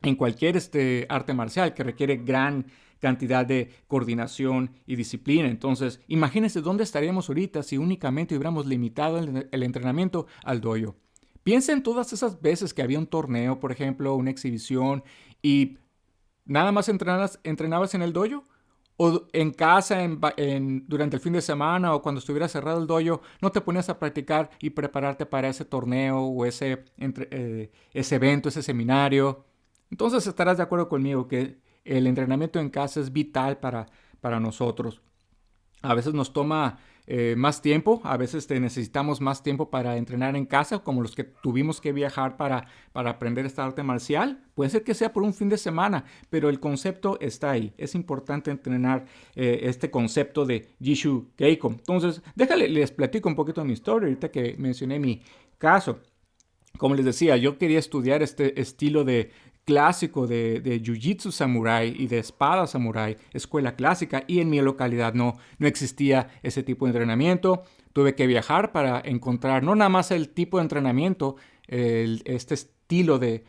en 0.00 0.16
cualquier 0.16 0.56
este 0.56 1.06
arte 1.10 1.34
marcial 1.34 1.74
que 1.74 1.84
requiere 1.84 2.16
gran 2.16 2.66
cantidad 2.98 3.44
de 3.44 3.70
coordinación 3.88 4.70
y 4.86 4.96
disciplina. 4.96 5.48
Entonces, 5.48 6.00
imagínense 6.08 6.62
dónde 6.62 6.82
estaríamos 6.82 7.28
ahorita 7.28 7.62
si 7.62 7.76
únicamente 7.76 8.34
hubiéramos 8.34 8.64
limitado 8.64 9.18
el, 9.18 9.62
entrenamiento 9.62 10.28
al 10.44 10.62
doyo. 10.62 10.96
Piensa 11.42 11.72
en 11.72 11.82
todas 11.82 12.14
esas 12.14 12.40
veces 12.40 12.72
que 12.72 12.80
había 12.80 12.98
un 12.98 13.06
torneo, 13.06 13.60
por 13.60 13.70
ejemplo, 13.70 14.14
una 14.14 14.30
exhibición, 14.30 15.04
y 15.42 15.76
nada 16.46 16.72
más 16.72 16.88
entrenabas, 16.88 17.38
entrenabas 17.44 17.94
en 17.94 18.00
el 18.00 18.14
doyo. 18.14 18.44
O 19.00 19.28
en 19.32 19.52
casa, 19.52 20.02
en, 20.02 20.84
durante 20.88 21.16
el 21.16 21.22
fin 21.22 21.32
de 21.32 21.40
semana 21.40 21.94
o 21.94 22.02
cuando 22.02 22.18
estuviera 22.18 22.48
cerrado 22.48 22.80
el 22.80 22.86
dojo, 22.88 23.22
no 23.40 23.52
te 23.52 23.60
ponías 23.60 23.88
a 23.88 23.98
practicar 23.98 24.50
y 24.60 24.70
prepararte 24.70 25.24
para 25.24 25.48
ese 25.48 25.64
torneo 25.64 26.18
o 26.18 26.44
ese, 26.44 26.84
eh, 26.98 27.70
ese 27.94 28.14
evento, 28.16 28.48
ese 28.48 28.62
seminario. 28.62 29.44
Entonces 29.90 30.26
estarás 30.26 30.56
de 30.56 30.64
acuerdo 30.64 30.88
conmigo 30.88 31.28
que 31.28 31.58
el 31.84 32.06
entrenamiento 32.08 32.58
en 32.58 32.70
casa 32.70 33.00
es 33.00 33.12
vital 33.12 33.58
para, 33.58 33.86
para 34.20 34.40
nosotros. 34.40 35.00
A 35.80 35.94
veces 35.94 36.12
nos 36.12 36.32
toma 36.32 36.80
eh, 37.10 37.36
más 37.38 37.62
tiempo, 37.62 38.02
a 38.04 38.18
veces 38.18 38.50
necesitamos 38.50 39.22
más 39.22 39.42
tiempo 39.42 39.70
para 39.70 39.96
entrenar 39.96 40.36
en 40.36 40.44
casa, 40.44 40.80
como 40.80 41.00
los 41.00 41.14
que 41.14 41.24
tuvimos 41.24 41.80
que 41.80 41.94
viajar 41.94 42.36
para, 42.36 42.66
para 42.92 43.08
aprender 43.08 43.46
esta 43.46 43.64
arte 43.64 43.82
marcial. 43.82 44.44
Puede 44.54 44.68
ser 44.68 44.84
que 44.84 44.92
sea 44.92 45.10
por 45.10 45.22
un 45.22 45.32
fin 45.32 45.48
de 45.48 45.56
semana, 45.56 46.04
pero 46.28 46.50
el 46.50 46.60
concepto 46.60 47.18
está 47.18 47.50
ahí. 47.50 47.72
Es 47.78 47.94
importante 47.94 48.50
entrenar 48.50 49.06
eh, 49.34 49.60
este 49.62 49.90
concepto 49.90 50.44
de 50.44 50.68
Jishu 50.82 51.30
Keiko. 51.34 51.70
Entonces, 51.70 52.20
déjale, 52.34 52.68
les 52.68 52.90
platico 52.90 53.30
un 53.30 53.36
poquito 53.36 53.64
mi 53.64 53.72
historia 53.72 54.08
ahorita 54.08 54.30
que 54.30 54.56
mencioné 54.58 54.98
mi 54.98 55.22
caso. 55.56 56.00
Como 56.76 56.94
les 56.94 57.06
decía, 57.06 57.38
yo 57.38 57.56
quería 57.56 57.78
estudiar 57.78 58.22
este 58.22 58.60
estilo 58.60 59.04
de, 59.04 59.30
clásico 59.68 60.26
de, 60.26 60.60
de 60.60 60.80
Jiu-Jitsu 60.82 61.30
Samurai 61.30 61.94
y 61.94 62.06
de 62.06 62.20
espada 62.20 62.66
Samurai, 62.66 63.18
escuela 63.34 63.76
clásica, 63.76 64.24
y 64.26 64.40
en 64.40 64.48
mi 64.48 64.62
localidad 64.62 65.12
no, 65.12 65.36
no 65.58 65.66
existía 65.66 66.30
ese 66.42 66.62
tipo 66.62 66.86
de 66.86 66.92
entrenamiento. 66.92 67.64
Tuve 67.92 68.14
que 68.14 68.26
viajar 68.26 68.72
para 68.72 69.02
encontrar 69.04 69.62
no 69.62 69.74
nada 69.74 69.90
más 69.90 70.10
el 70.10 70.30
tipo 70.30 70.56
de 70.56 70.62
entrenamiento, 70.62 71.36
este 71.66 72.54
estilo 72.54 73.18
de, 73.18 73.44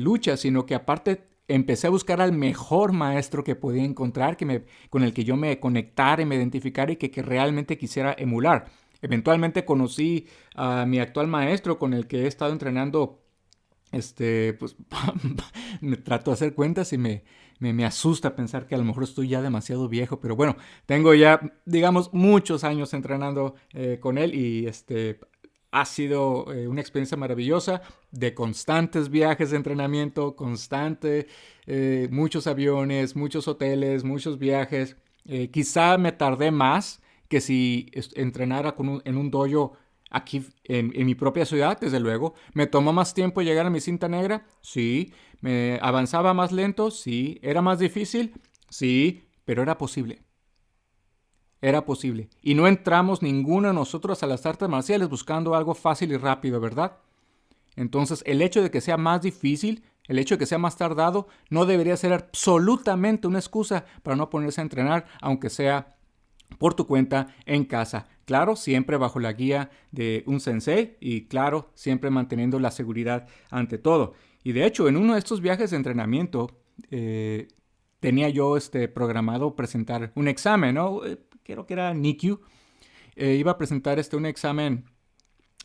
lucha, 0.00 0.38
sino 0.38 0.64
que 0.64 0.74
aparte 0.74 1.24
empecé 1.46 1.88
a 1.88 1.90
buscar 1.90 2.22
al 2.22 2.32
mejor 2.32 2.92
maestro 2.92 3.44
que 3.44 3.54
podía 3.54 3.84
encontrar, 3.84 4.38
que 4.38 4.46
me, 4.46 4.62
con 4.88 5.02
el 5.02 5.12
que 5.12 5.24
yo 5.24 5.36
me 5.36 5.60
conectara 5.60 6.22
y 6.22 6.24
me 6.24 6.36
identificara 6.36 6.90
y 6.92 6.96
que, 6.96 7.10
que 7.10 7.20
realmente 7.20 7.76
quisiera 7.76 8.16
emular. 8.16 8.64
Eventualmente 9.02 9.66
conocí 9.66 10.26
a 10.54 10.86
mi 10.86 11.00
actual 11.00 11.26
maestro 11.26 11.78
con 11.78 11.92
el 11.92 12.06
que 12.06 12.22
he 12.22 12.26
estado 12.26 12.50
entrenando 12.50 13.18
este, 13.92 14.54
pues 14.54 14.76
me 15.80 15.96
trato 15.96 16.30
de 16.30 16.34
hacer 16.34 16.54
cuentas 16.54 16.92
y 16.92 16.98
me, 16.98 17.24
me, 17.58 17.84
asusta 17.84 18.34
pensar 18.34 18.66
que 18.66 18.74
a 18.74 18.78
lo 18.78 18.84
mejor 18.84 19.04
estoy 19.04 19.28
ya 19.28 19.42
demasiado 19.42 19.88
viejo, 19.88 20.20
pero 20.20 20.36
bueno, 20.36 20.56
tengo 20.86 21.14
ya, 21.14 21.40
digamos, 21.66 22.12
muchos 22.12 22.64
años 22.64 22.94
entrenando 22.94 23.54
eh, 23.74 23.98
con 24.00 24.16
él 24.18 24.34
y 24.34 24.66
este, 24.66 25.20
ha 25.70 25.84
sido 25.84 26.52
eh, 26.52 26.68
una 26.68 26.80
experiencia 26.80 27.16
maravillosa 27.16 27.82
de 28.10 28.34
constantes 28.34 29.10
viajes 29.10 29.50
de 29.50 29.56
entrenamiento, 29.56 30.36
constante, 30.36 31.26
eh, 31.66 32.08
muchos 32.10 32.46
aviones, 32.46 33.14
muchos 33.14 33.46
hoteles, 33.46 34.04
muchos 34.04 34.38
viajes. 34.38 34.96
quizá 35.52 35.98
me 35.98 36.12
tardé 36.12 36.50
más 36.50 37.02
que 37.28 37.40
si 37.40 37.90
entrenara 38.14 38.74
con 38.74 39.02
en 39.04 39.16
un 39.16 39.30
dojo 39.30 39.76
aquí 40.10 40.44
en, 40.64 41.06
mi 41.06 41.14
propia 41.14 41.46
ciudad, 41.46 41.78
desde 41.80 42.00
luego. 42.00 42.34
¿Me 42.52 42.66
tomó 42.66 42.92
más 42.92 43.14
tiempo 43.14 43.42
llegar 43.42 43.66
a 43.66 43.70
mi 43.70 43.80
cinta 43.80 44.08
negra? 44.08 44.44
Sí. 44.60 45.14
¿Me 45.40 45.78
avanzaba 45.80 46.34
más 46.34 46.52
lento? 46.52 46.90
Sí. 46.90 47.38
¿Era 47.42 47.62
más 47.62 47.78
difícil? 47.78 48.34
Sí, 48.68 49.24
pero 49.44 49.62
era 49.62 49.78
posible. 49.78 50.22
Era 51.62 51.84
posible. 51.84 52.28
Y 52.42 52.54
no 52.54 52.66
entramos 52.66 53.22
ninguno 53.22 53.68
de 53.68 53.74
nosotros 53.74 54.22
a 54.22 54.26
las 54.26 54.44
artes 54.46 54.68
marciales 54.68 55.08
buscando 55.08 55.54
algo 55.54 55.74
fácil 55.74 56.12
y 56.12 56.16
rápido, 56.16 56.60
¿verdad? 56.60 56.98
Entonces, 57.76 58.22
el 58.26 58.42
hecho 58.42 58.62
de 58.62 58.70
que 58.70 58.80
sea 58.80 58.96
más 58.96 59.22
difícil, 59.22 59.84
el 60.08 60.18
hecho 60.18 60.34
de 60.34 60.40
que 60.40 60.46
sea 60.46 60.58
más 60.58 60.76
tardado, 60.76 61.28
no 61.50 61.66
debería 61.66 61.96
ser 61.96 62.12
absolutamente 62.12 63.28
una 63.28 63.38
excusa 63.38 63.84
para 64.02 64.16
no 64.16 64.28
ponerse 64.30 64.60
a 64.60 64.62
entrenar, 64.62 65.06
aunque 65.20 65.50
sea 65.50 65.96
por 66.58 66.74
tu 66.74 66.86
cuenta 66.86 67.34
en 67.46 67.64
casa. 67.64 68.08
Claro, 68.24 68.56
siempre 68.56 68.96
bajo 68.96 69.18
la 69.18 69.32
guía 69.32 69.70
de 69.90 70.22
un 70.26 70.40
sensei 70.40 70.96
y 71.00 71.26
claro, 71.26 71.70
siempre 71.74 72.10
manteniendo 72.10 72.60
la 72.60 72.70
seguridad 72.70 73.26
ante 73.50 73.78
todo. 73.78 74.14
Y 74.44 74.52
de 74.52 74.66
hecho, 74.66 74.88
en 74.88 74.96
uno 74.96 75.14
de 75.14 75.18
estos 75.18 75.40
viajes 75.40 75.70
de 75.70 75.76
entrenamiento, 75.76 76.50
eh, 76.90 77.48
tenía 77.98 78.28
yo 78.28 78.56
este, 78.56 78.88
programado 78.88 79.54
presentar 79.56 80.12
un 80.14 80.28
examen, 80.28 80.76
¿no? 80.76 81.04
Eh, 81.04 81.18
creo 81.42 81.66
que 81.66 81.74
era 81.74 81.92
NICU. 81.92 82.40
Eh, 83.16 83.34
iba 83.34 83.52
a 83.52 83.58
presentar 83.58 83.98
este, 83.98 84.16
un 84.16 84.26
examen 84.26 84.84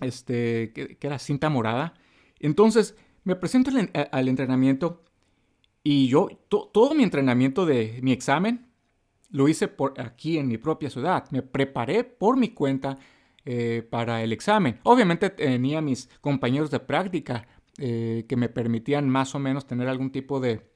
este, 0.01 0.73
que, 0.73 0.97
era 1.01 1.19
cinta 1.19 1.49
morada. 1.49 1.93
Entonces, 2.39 2.95
me 3.23 3.35
presento 3.35 3.71
al, 4.11 4.27
entrenamiento 4.27 5.03
y 5.83 6.07
yo, 6.07 6.29
todo 6.49 6.93
mi 6.93 7.03
entrenamiento 7.03 7.65
de 7.65 7.99
mi 8.01 8.11
examen 8.11 8.67
lo 9.31 9.47
hice 9.47 9.67
por 9.67 9.99
aquí 9.99 10.37
en 10.37 10.47
mi 10.47 10.57
propia 10.57 10.89
ciudad. 10.89 11.25
Me 11.31 11.41
preparé 11.41 12.03
por 12.03 12.37
mi 12.37 12.49
cuenta 12.49 12.97
eh, 13.45 13.85
para 13.89 14.23
el 14.23 14.33
examen. 14.33 14.79
Obviamente 14.83 15.29
tenía 15.29 15.81
mis 15.81 16.09
compañeros 16.21 16.71
de 16.71 16.79
práctica 16.79 17.47
eh, 17.77 18.25
que 18.27 18.37
me 18.37 18.49
permitían 18.49 19.09
más 19.09 19.35
o 19.35 19.39
menos 19.39 19.67
tener 19.67 19.87
algún 19.87 20.11
tipo 20.11 20.39
de, 20.39 20.73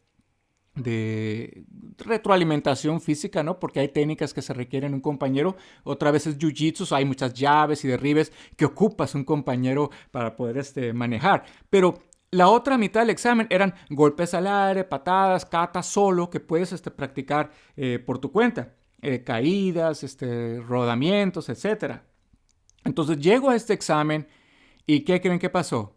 retroalimentación 1.97 3.01
física, 3.01 3.41
¿no? 3.43 3.59
Porque 3.59 3.79
hay 3.79 3.89
técnicas 3.89 4.33
que 4.33 4.41
se 4.41 4.53
requieren 4.53 4.93
un 4.93 5.01
compañero. 5.01 5.57
Otra 5.83 6.11
vez 6.11 6.27
es 6.27 6.37
jiu-jitsu, 6.37 6.95
hay 6.95 7.05
muchas 7.05 7.33
llaves 7.33 7.83
y 7.83 7.87
derribes 7.87 8.31
que 8.55 8.65
ocupas 8.65 9.15
un 9.15 9.25
compañero 9.25 9.89
para 10.11 10.35
poder 10.35 10.57
este, 10.57 10.93
manejar. 10.93 11.43
Pero 11.69 11.95
la 12.31 12.49
otra 12.49 12.77
mitad 12.77 13.01
del 13.01 13.09
examen 13.09 13.47
eran 13.49 13.73
golpes 13.89 14.33
al 14.33 14.47
aire, 14.47 14.83
patadas, 14.83 15.45
catas 15.45 15.87
solo 15.87 16.29
que 16.29 16.39
puedes 16.39 16.71
este, 16.71 16.91
practicar 16.91 17.51
eh, 17.75 17.99
por 17.99 18.19
tu 18.19 18.31
cuenta. 18.31 18.73
Eh, 19.01 19.23
caídas, 19.23 20.03
este, 20.03 20.59
rodamientos, 20.59 21.47
etc. 21.47 22.01
Entonces 22.83 23.17
llego 23.17 23.49
a 23.49 23.55
este 23.55 23.73
examen 23.73 24.27
y 24.85 25.01
¿qué 25.01 25.21
creen 25.21 25.39
que 25.39 25.49
pasó? 25.49 25.95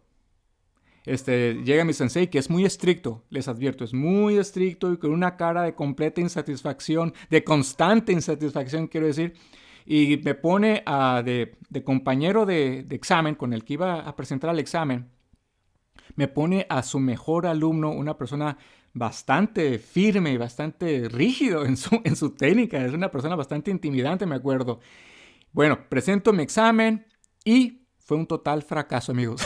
Este, 1.05 1.55
llega 1.65 1.83
mi 1.83 1.91
sensei 1.91 2.27
que 2.27 2.39
es 2.39 2.49
muy 2.49 2.63
estricto, 2.63 3.25
les 3.29 3.49
advierto, 3.49 3.83
es 3.83 3.93
muy 3.93 4.37
estricto 4.37 4.93
y 4.93 4.97
con 4.97 5.11
una 5.11 5.35
cara 5.35 5.63
de 5.63 5.75
completa 5.75 6.21
insatisfacción, 6.21 7.13
de 7.29 7.43
constante 7.43 8.13
insatisfacción 8.13 8.87
quiero 8.87 9.07
decir, 9.07 9.33
y 9.85 10.21
me 10.23 10.33
pone 10.33 10.81
a, 10.85 11.21
de, 11.25 11.57
compañero 11.83 12.45
de, 12.45 12.83
de 12.83 12.95
examen 12.95 13.35
con 13.35 13.51
el 13.51 13.65
que 13.65 13.73
iba 13.73 13.99
a 13.99 14.15
presentar 14.15 14.51
el 14.51 14.59
examen 14.59 15.09
me 16.15 16.27
pone 16.27 16.65
a 16.69 16.83
su 16.83 16.99
mejor 16.99 17.45
alumno, 17.45 17.91
una 17.91 18.17
persona 18.17 18.57
bastante 18.93 19.79
firme 19.79 20.31
y 20.31 20.37
bastante 20.37 21.09
rígido 21.09 21.65
en 21.65 21.77
su, 21.77 21.99
en 22.03 22.15
su 22.15 22.31
técnica. 22.31 22.85
Es 22.85 22.93
una 22.93 23.11
persona 23.11 23.35
bastante 23.35 23.71
intimidante, 23.71 24.25
me 24.25 24.35
acuerdo. 24.35 24.79
Bueno, 25.51 25.89
presento 25.89 26.33
mi 26.33 26.43
examen 26.43 27.05
y 27.43 27.85
fue 27.99 28.17
un 28.17 28.27
total 28.27 28.63
fracaso, 28.63 29.11
amigos. 29.11 29.45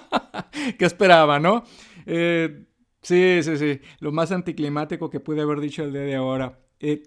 ¿Qué 0.78 0.84
esperaba, 0.84 1.38
no? 1.38 1.64
Eh, 2.06 2.66
sí, 3.02 3.40
sí, 3.42 3.56
sí. 3.56 3.80
Lo 4.00 4.12
más 4.12 4.32
anticlimático 4.32 5.10
que 5.10 5.20
pude 5.20 5.40
haber 5.40 5.60
dicho 5.60 5.84
el 5.84 5.92
día 5.92 6.02
de 6.02 6.14
ahora. 6.16 6.58
Eh, 6.80 7.02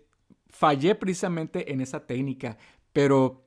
fallé 0.47 0.95
precisamente 0.95 1.71
en 1.71 1.81
esa 1.81 2.05
técnica, 2.05 2.57
pero 2.93 3.43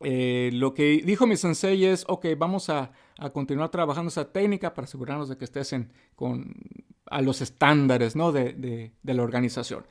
eh, 0.00 0.50
lo 0.52 0.74
que 0.74 1.02
dijo 1.04 1.26
mi 1.26 1.36
sensei 1.36 1.84
es, 1.84 2.04
ok, 2.08 2.26
vamos 2.36 2.70
a, 2.70 2.92
continuar 3.32 3.70
trabajando 3.70 4.08
esa 4.08 4.32
técnica 4.32 4.74
para 4.74 4.86
asegurarnos 4.86 5.28
de 5.28 5.36
que 5.36 5.44
estés 5.44 5.74
con, 6.14 6.54
a 7.06 7.20
los 7.20 7.40
estándares 7.40 8.16
¿no? 8.16 8.32
de, 8.32 8.92
la 9.02 9.22
organización. 9.22 9.86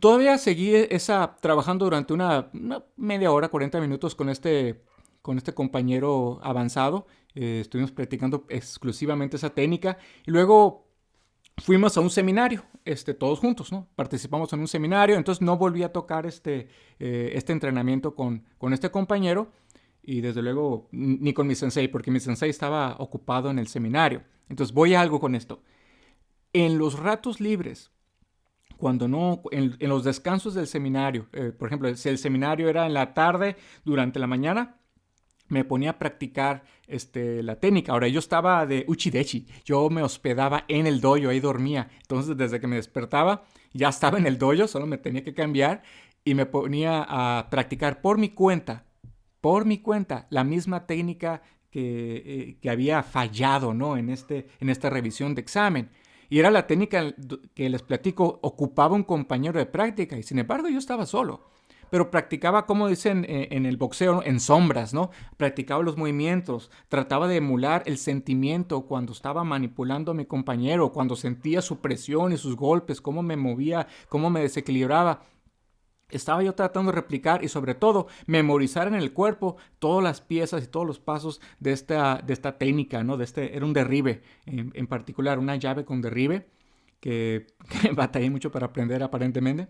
Todavía 0.00 0.38
seguí 0.38 0.74
esa, 0.74 1.36
trabajando 1.40 1.84
durante 1.84 2.12
una, 2.12 2.50
media 2.96 3.30
hora, 3.30 3.48
40 3.48 3.80
minutos 3.80 4.14
con 4.14 4.28
este, 4.28 4.82
con 5.22 5.38
este 5.38 5.54
compañero 5.54 6.40
avanzado. 6.42 7.06
Eh, 7.34 7.60
estuvimos 7.60 7.92
practicando 7.92 8.44
exclusivamente 8.48 9.36
esa 9.36 9.50
técnica 9.50 9.98
y 10.26 10.30
luego 10.32 10.88
fuimos 11.58 11.96
a 11.96 12.00
un 12.00 12.10
seminario, 12.10 12.64
este, 12.84 13.14
todos 13.14 13.38
juntos, 13.38 13.72
¿no? 13.72 13.88
Participamos 13.96 14.52
en 14.52 14.60
un 14.60 14.68
seminario, 14.68 15.16
entonces 15.16 15.42
no 15.42 15.56
volví 15.56 15.82
a 15.82 15.92
tocar 15.92 16.26
este, 16.26 16.68
eh, 16.98 17.32
este 17.34 17.52
entrenamiento 17.52 18.14
con, 18.14 18.44
con 18.58 18.72
este 18.72 18.90
compañero 18.90 19.52
y 20.08 20.22
desde 20.22 20.40
luego 20.40 20.88
ni 20.90 21.34
con 21.34 21.46
mi 21.46 21.54
sensei, 21.54 21.86
porque 21.86 22.10
mi 22.10 22.18
sensei 22.18 22.48
estaba 22.48 22.96
ocupado 22.98 23.50
en 23.50 23.58
el 23.58 23.68
seminario. 23.68 24.22
Entonces 24.48 24.72
voy 24.74 24.94
a 24.94 25.02
algo 25.02 25.20
con 25.20 25.34
esto. 25.34 25.62
En 26.54 26.78
los 26.78 26.98
ratos 26.98 27.40
libres, 27.40 27.90
cuando 28.78 29.06
no, 29.06 29.42
en, 29.50 29.76
los 29.80 30.04
descansos 30.04 30.54
del 30.54 30.66
seminario, 30.66 31.28
eh, 31.34 31.52
por 31.52 31.68
ejemplo, 31.68 31.94
si 31.94 32.08
el 32.08 32.16
seminario 32.16 32.70
era 32.70 32.86
en 32.86 32.94
la 32.94 33.12
tarde, 33.12 33.56
durante 33.84 34.18
la 34.18 34.26
mañana, 34.26 34.76
me 35.48 35.66
ponía 35.66 35.90
a 35.90 35.98
practicar 35.98 36.64
este, 36.86 37.42
la 37.42 37.56
técnica. 37.56 37.92
Ahora, 37.92 38.08
yo 38.08 38.18
estaba 38.18 38.64
de 38.64 38.86
uchidechi, 38.88 39.46
yo 39.66 39.90
me 39.90 40.02
hospedaba 40.02 40.64
en 40.68 40.86
el 40.86 41.02
dojo, 41.02 41.28
ahí 41.28 41.40
dormía. 41.40 41.90
Entonces, 42.00 42.34
desde 42.34 42.60
que 42.60 42.66
me 42.66 42.76
despertaba, 42.76 43.44
ya 43.74 43.90
estaba 43.90 44.16
en 44.16 44.26
el 44.26 44.38
dojo, 44.38 44.68
solo 44.68 44.86
me 44.86 44.96
tenía 44.96 45.22
que 45.22 45.34
cambiar 45.34 45.82
y 46.24 46.34
me 46.34 46.46
ponía 46.46 47.04
a 47.06 47.50
practicar 47.50 48.00
por 48.00 48.16
mi 48.16 48.30
cuenta, 48.30 48.87
por 49.40 49.64
mi 49.64 49.78
cuenta, 49.78 50.26
la 50.30 50.44
misma 50.44 50.86
técnica 50.86 51.42
que, 51.70 52.22
eh, 52.24 52.58
que 52.60 52.70
había 52.70 53.02
fallado 53.02 53.74
¿no? 53.74 53.96
en, 53.96 54.10
este, 54.10 54.48
en 54.60 54.70
esta 54.70 54.90
revisión 54.90 55.34
de 55.34 55.40
examen. 55.40 55.90
Y 56.30 56.38
era 56.38 56.50
la 56.50 56.66
técnica 56.66 57.14
que 57.54 57.68
les 57.68 57.82
platico, 57.82 58.38
ocupaba 58.42 58.94
un 58.94 59.04
compañero 59.04 59.58
de 59.58 59.66
práctica 59.66 60.16
y 60.18 60.22
sin 60.22 60.38
embargo 60.38 60.68
yo 60.68 60.78
estaba 60.78 61.06
solo 61.06 61.48
pero 61.90 62.10
practicaba, 62.10 62.66
como 62.66 62.88
dicen 62.88 63.24
eh, 63.28 63.48
en 63.50 63.66
el 63.66 63.76
boxeo, 63.76 64.22
en 64.24 64.40
sombras, 64.40 64.92
¿no? 64.92 65.10
Practicaba 65.36 65.82
los 65.82 65.96
movimientos, 65.96 66.70
trataba 66.88 67.28
de 67.28 67.36
emular 67.36 67.82
el 67.86 67.98
sentimiento 67.98 68.82
cuando 68.82 69.12
estaba 69.12 69.44
manipulando 69.44 70.12
a 70.12 70.14
mi 70.14 70.26
compañero, 70.26 70.92
cuando 70.92 71.16
sentía 71.16 71.62
su 71.62 71.80
presión 71.80 72.32
y 72.32 72.36
sus 72.36 72.56
golpes, 72.56 73.00
cómo 73.00 73.22
me 73.22 73.36
movía, 73.36 73.86
cómo 74.08 74.30
me 74.30 74.40
desequilibraba. 74.40 75.22
Estaba 76.10 76.42
yo 76.42 76.54
tratando 76.54 76.90
de 76.90 76.96
replicar 76.96 77.44
y 77.44 77.48
sobre 77.48 77.74
todo 77.74 78.06
memorizar 78.26 78.88
en 78.88 78.94
el 78.94 79.12
cuerpo 79.12 79.56
todas 79.78 80.02
las 80.02 80.20
piezas 80.20 80.64
y 80.64 80.66
todos 80.68 80.86
los 80.86 80.98
pasos 80.98 81.40
de 81.60 81.72
esta, 81.72 82.22
de 82.24 82.32
esta 82.32 82.56
técnica, 82.56 83.04
¿no? 83.04 83.16
De 83.16 83.24
este, 83.24 83.56
era 83.56 83.66
un 83.66 83.72
derribe 83.72 84.22
en, 84.46 84.86
particular, 84.86 85.38
una 85.38 85.56
llave 85.56 85.84
con 85.84 86.00
derribe 86.00 86.48
que, 87.00 87.46
que 87.82 87.92
batallé 87.92 88.30
mucho 88.30 88.50
para 88.50 88.66
aprender 88.66 89.02
aparentemente. 89.02 89.68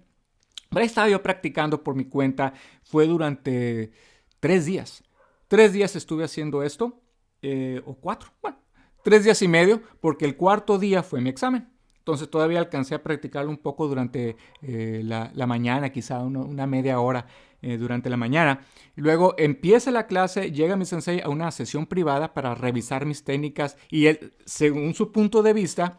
Pero 0.71 0.85
estaba 0.85 1.09
yo 1.09 1.23
practicando 1.23 1.83
por 1.83 1.95
mi 1.95 2.05
cuenta. 2.05 2.53
Fue 2.83 3.07
durante 3.07 3.93
tres 4.41 4.67
días. 4.67 5.03
Tres 5.49 5.73
días 5.73 5.97
estuve 5.97 6.25
haciendo 6.25 6.63
esto. 6.63 7.01
Eh, 7.43 7.81
o 7.87 7.95
cuatro. 7.95 8.31
Bueno, 8.43 8.59
tres 9.03 9.25
días 9.25 9.41
y 9.43 9.49
medio 9.49 9.83
porque 10.01 10.25
el 10.25 10.37
cuarto 10.37 10.79
día 10.79 11.03
fue 11.03 11.21
mi 11.21 11.31
examen. 11.31 11.69
Entonces 12.09 12.31
todavía 12.31 12.61
alcancé 12.61 12.95
a 12.95 13.03
practicarlo 13.03 13.51
un 13.51 13.59
poco 13.59 13.87
durante 13.87 14.35
eh, 14.63 15.03
la, 15.05 15.47
mañana, 15.47 15.93
quizá 15.93 16.21
una, 16.21 16.67
media 16.67 17.01
hora 17.01 17.27
eh, 17.61 17.77
durante 17.77 18.09
la 18.09 18.17
mañana. 18.17 18.63
luego 18.97 19.35
empieza 19.37 19.91
la 19.91 20.07
clase, 20.07 20.51
llega 20.51 20.75
mi 20.75 20.87
sensei 20.87 21.21
a 21.21 21.29
una 21.29 21.51
sesión 21.51 21.85
privada 21.85 22.33
para 22.33 22.55
revisar 22.55 23.05
mis 23.05 23.25
técnicas 23.25 23.77
y 23.91 24.07
él, 24.07 24.33
según 24.47 24.95
su 24.95 25.13
punto 25.13 25.43
de 25.43 25.53
vista, 25.53 25.99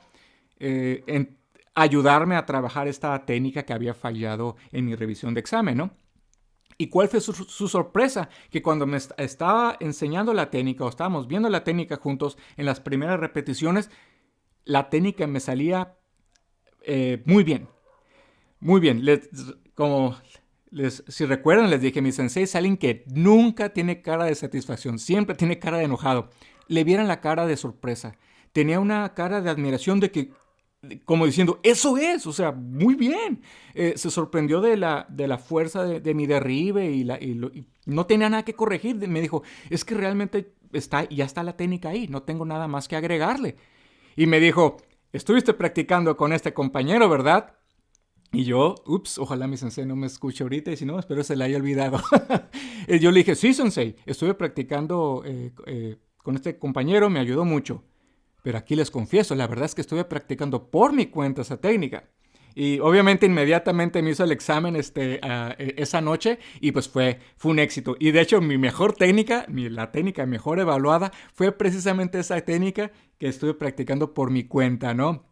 eh, 0.59 1.35
ayudarme 1.75 2.37
a 2.37 2.45
trabajar 2.47 2.87
esta 2.87 3.23
técnica 3.23 3.61
que 3.61 3.73
había 3.73 3.93
fallado 3.93 4.55
en 4.71 4.85
mi 4.85 4.95
revisión 4.95 5.35
de 5.35 5.41
examen, 5.41 5.77
¿no? 5.77 5.91
¿Y 6.79 6.87
cuál 6.87 7.07
fue 7.07 7.21
su, 7.21 7.67
sorpresa? 7.67 8.29
Que 8.49 8.63
cuando 8.63 8.87
me 8.87 8.97
estaba 8.97 9.77
enseñando 9.79 10.33
la 10.33 10.49
técnica 10.49 10.85
o 10.85 10.89
estábamos 10.89 11.27
viendo 11.27 11.49
la 11.49 11.63
técnica 11.63 11.97
juntos 11.97 12.35
en 12.57 12.65
las 12.65 12.79
primeras 12.79 13.19
repeticiones, 13.19 13.91
la 14.65 14.89
técnica 14.89 15.27
me 15.27 15.39
salía 15.39 15.98
eh, 16.81 17.21
muy 17.25 17.43
bien. 17.43 17.67
Muy 18.59 18.79
bien. 18.79 19.03
como 19.73 20.17
les, 20.71 21.03
si 21.07 21.25
recuerdan, 21.25 21.69
les 21.69 21.81
dije, 21.81 22.01
mi 22.01 22.11
sensei 22.11 22.43
es 22.43 22.55
alguien 22.55 22.77
que 22.77 23.03
nunca 23.07 23.69
tiene 23.69 24.01
cara 24.01 24.25
de 24.25 24.35
satisfacción, 24.35 24.99
siempre 24.99 25.35
tiene 25.35 25.59
cara 25.59 25.77
de 25.77 25.85
enojado. 25.85 26.29
Le 26.67 26.83
vieran 26.83 27.07
la 27.07 27.21
cara 27.21 27.47
de 27.47 27.57
sorpresa. 27.57 28.15
Tenía 28.51 28.79
una 28.79 29.13
cara 29.13 29.41
de 29.41 29.49
admiración 29.49 29.99
de 29.99 30.11
que 30.11 30.31
como 31.03 31.25
diciendo, 31.25 31.59
eso 31.63 31.97
es, 31.97 32.25
o 32.25 32.31
sea, 32.31 32.51
muy 32.51 32.95
bien. 32.95 33.41
Eh, 33.73 33.93
se 33.97 34.09
sorprendió 34.09 34.61
de 34.61 34.77
la, 34.77 35.05
de 35.09 35.27
la 35.27 35.37
fuerza 35.37 35.83
de, 35.83 36.13
mi 36.13 36.25
derribe 36.25 36.89
y, 36.89 37.03
la, 37.03 37.19
no 37.85 38.05
tenía 38.05 38.29
nada 38.29 38.45
que 38.45 38.53
corregir. 38.53 38.95
Me 39.07 39.21
dijo, 39.21 39.43
es 39.69 39.83
que 39.83 39.95
realmente 39.95 40.53
está, 40.71 41.07
ya 41.09 41.25
está 41.25 41.43
la 41.43 41.57
técnica 41.57 41.89
ahí, 41.89 42.07
no 42.07 42.23
tengo 42.23 42.45
nada 42.45 42.67
más 42.67 42.87
que 42.87 42.95
agregarle. 42.95 43.57
Y 44.15 44.25
me 44.25 44.39
dijo, 44.39 44.77
estuviste 45.11 45.53
practicando 45.53 46.15
con 46.17 46.33
este 46.33 46.53
compañero, 46.53 47.09
¿verdad? 47.09 47.55
Y 48.31 48.43
yo, 48.43 48.75
ups, 48.85 49.17
ojalá 49.17 49.47
mi 49.47 49.57
sensei 49.57 49.85
no 49.85 49.95
me 49.95 50.05
escuche 50.05 50.43
ahorita 50.43 50.71
y 50.71 50.77
si 50.77 50.85
no, 50.85 50.99
espero 50.99 51.23
se 51.23 51.35
le 51.35 51.45
haya 51.45 51.57
olvidado. 51.57 51.99
yo 53.01 53.11
le 53.11 53.19
dije, 53.19 53.35
sí, 53.35 53.53
sensei, 53.53 53.95
estuve 54.05 54.35
practicando 54.35 55.23
eh, 55.25 55.51
eh, 55.65 55.97
con 56.17 56.35
este 56.35 56.59
compañero, 56.59 57.09
me 57.09 57.19
ayudó 57.19 57.43
mucho. 57.43 57.83
Pero 58.43 58.57
aquí 58.57 58.75
les 58.75 58.91
confieso, 58.91 59.35
la 59.35 59.47
verdad 59.47 59.65
es 59.65 59.75
que 59.75 59.81
estuve 59.81 60.05
practicando 60.05 60.69
por 60.69 60.93
mi 60.93 61.07
cuenta 61.07 61.41
esa 61.41 61.57
técnica. 61.57 62.09
Y 62.55 62.79
obviamente 62.79 63.25
inmediatamente 63.25 64.01
me 64.01 64.11
hizo 64.11 64.23
el 64.23 64.31
examen 64.31 64.75
este, 64.75 65.19
e, 65.23 65.75
esa 65.77 66.01
noche 66.01 66.39
y 66.59 66.71
pues 66.71 66.89
fue, 66.89 67.19
fue 67.37 67.51
un 67.51 67.59
éxito. 67.59 67.95
Y 67.99 68.11
de 68.11 68.21
hecho 68.21 68.41
mi 68.41 68.57
mejor 68.57 68.93
técnica, 68.93 69.45
mi, 69.47 69.69
la 69.69 69.91
técnica 69.91 70.25
mejor 70.25 70.59
evaluada 70.59 71.11
fue 71.33 71.51
precisamente 71.51 72.19
esa 72.19 72.39
técnica 72.41 72.91
que 73.17 73.27
estuve 73.27 73.53
practicando 73.53 74.13
por 74.13 74.31
mi 74.31 74.43
cuenta, 74.43 74.93
¿no? 74.93 75.25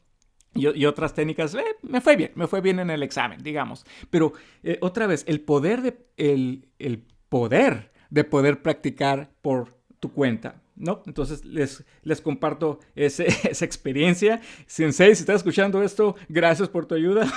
Y, 0.53 0.85
otras 0.85 1.13
técnicas, 1.13 1.53
eh, 1.53 1.63
me 1.83 2.01
fue 2.01 2.15
bien, 2.15 2.31
me 2.33 2.47
fue 2.47 2.61
bien 2.61 2.79
en 2.79 2.89
el 2.89 3.03
examen, 3.03 3.43
digamos. 3.43 3.85
Pero 4.09 4.33
eh, 4.63 4.79
otra 4.81 5.05
vez, 5.05 5.23
el 5.27 5.41
poder 5.41 5.83
de, 5.83 5.97
el, 6.17 6.69
el 6.79 7.03
poder 7.29 7.91
de 8.09 8.23
poder 8.23 8.61
practicar 8.63 9.29
por 9.41 9.77
tu 9.99 10.11
cuenta. 10.11 10.61
¿No? 10.77 11.03
Entonces 11.05 11.43
les, 11.45 11.83
les 12.03 12.21
comparto 12.21 12.79
esa 12.95 13.23
experiencia. 13.65 14.41
Sensei, 14.65 15.15
si 15.15 15.21
estás 15.21 15.37
escuchando 15.37 15.81
esto, 15.83 16.15
gracias 16.29 16.69
por 16.69 16.85
tu 16.85 16.95
ayuda. 16.95 17.31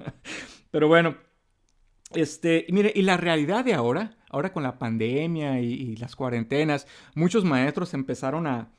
Pero 0.70 0.88
bueno, 0.88 1.16
este, 2.12 2.66
mire, 2.70 2.92
y 2.94 3.02
la 3.02 3.16
realidad 3.16 3.64
de 3.64 3.74
ahora, 3.74 4.16
ahora 4.30 4.52
con 4.52 4.62
la 4.62 4.78
pandemia 4.78 5.60
y, 5.60 5.96
las 5.96 6.16
cuarentenas, 6.16 6.86
muchos 7.14 7.44
maestros 7.44 7.94
empezaron 7.94 8.46
a, 8.46 8.72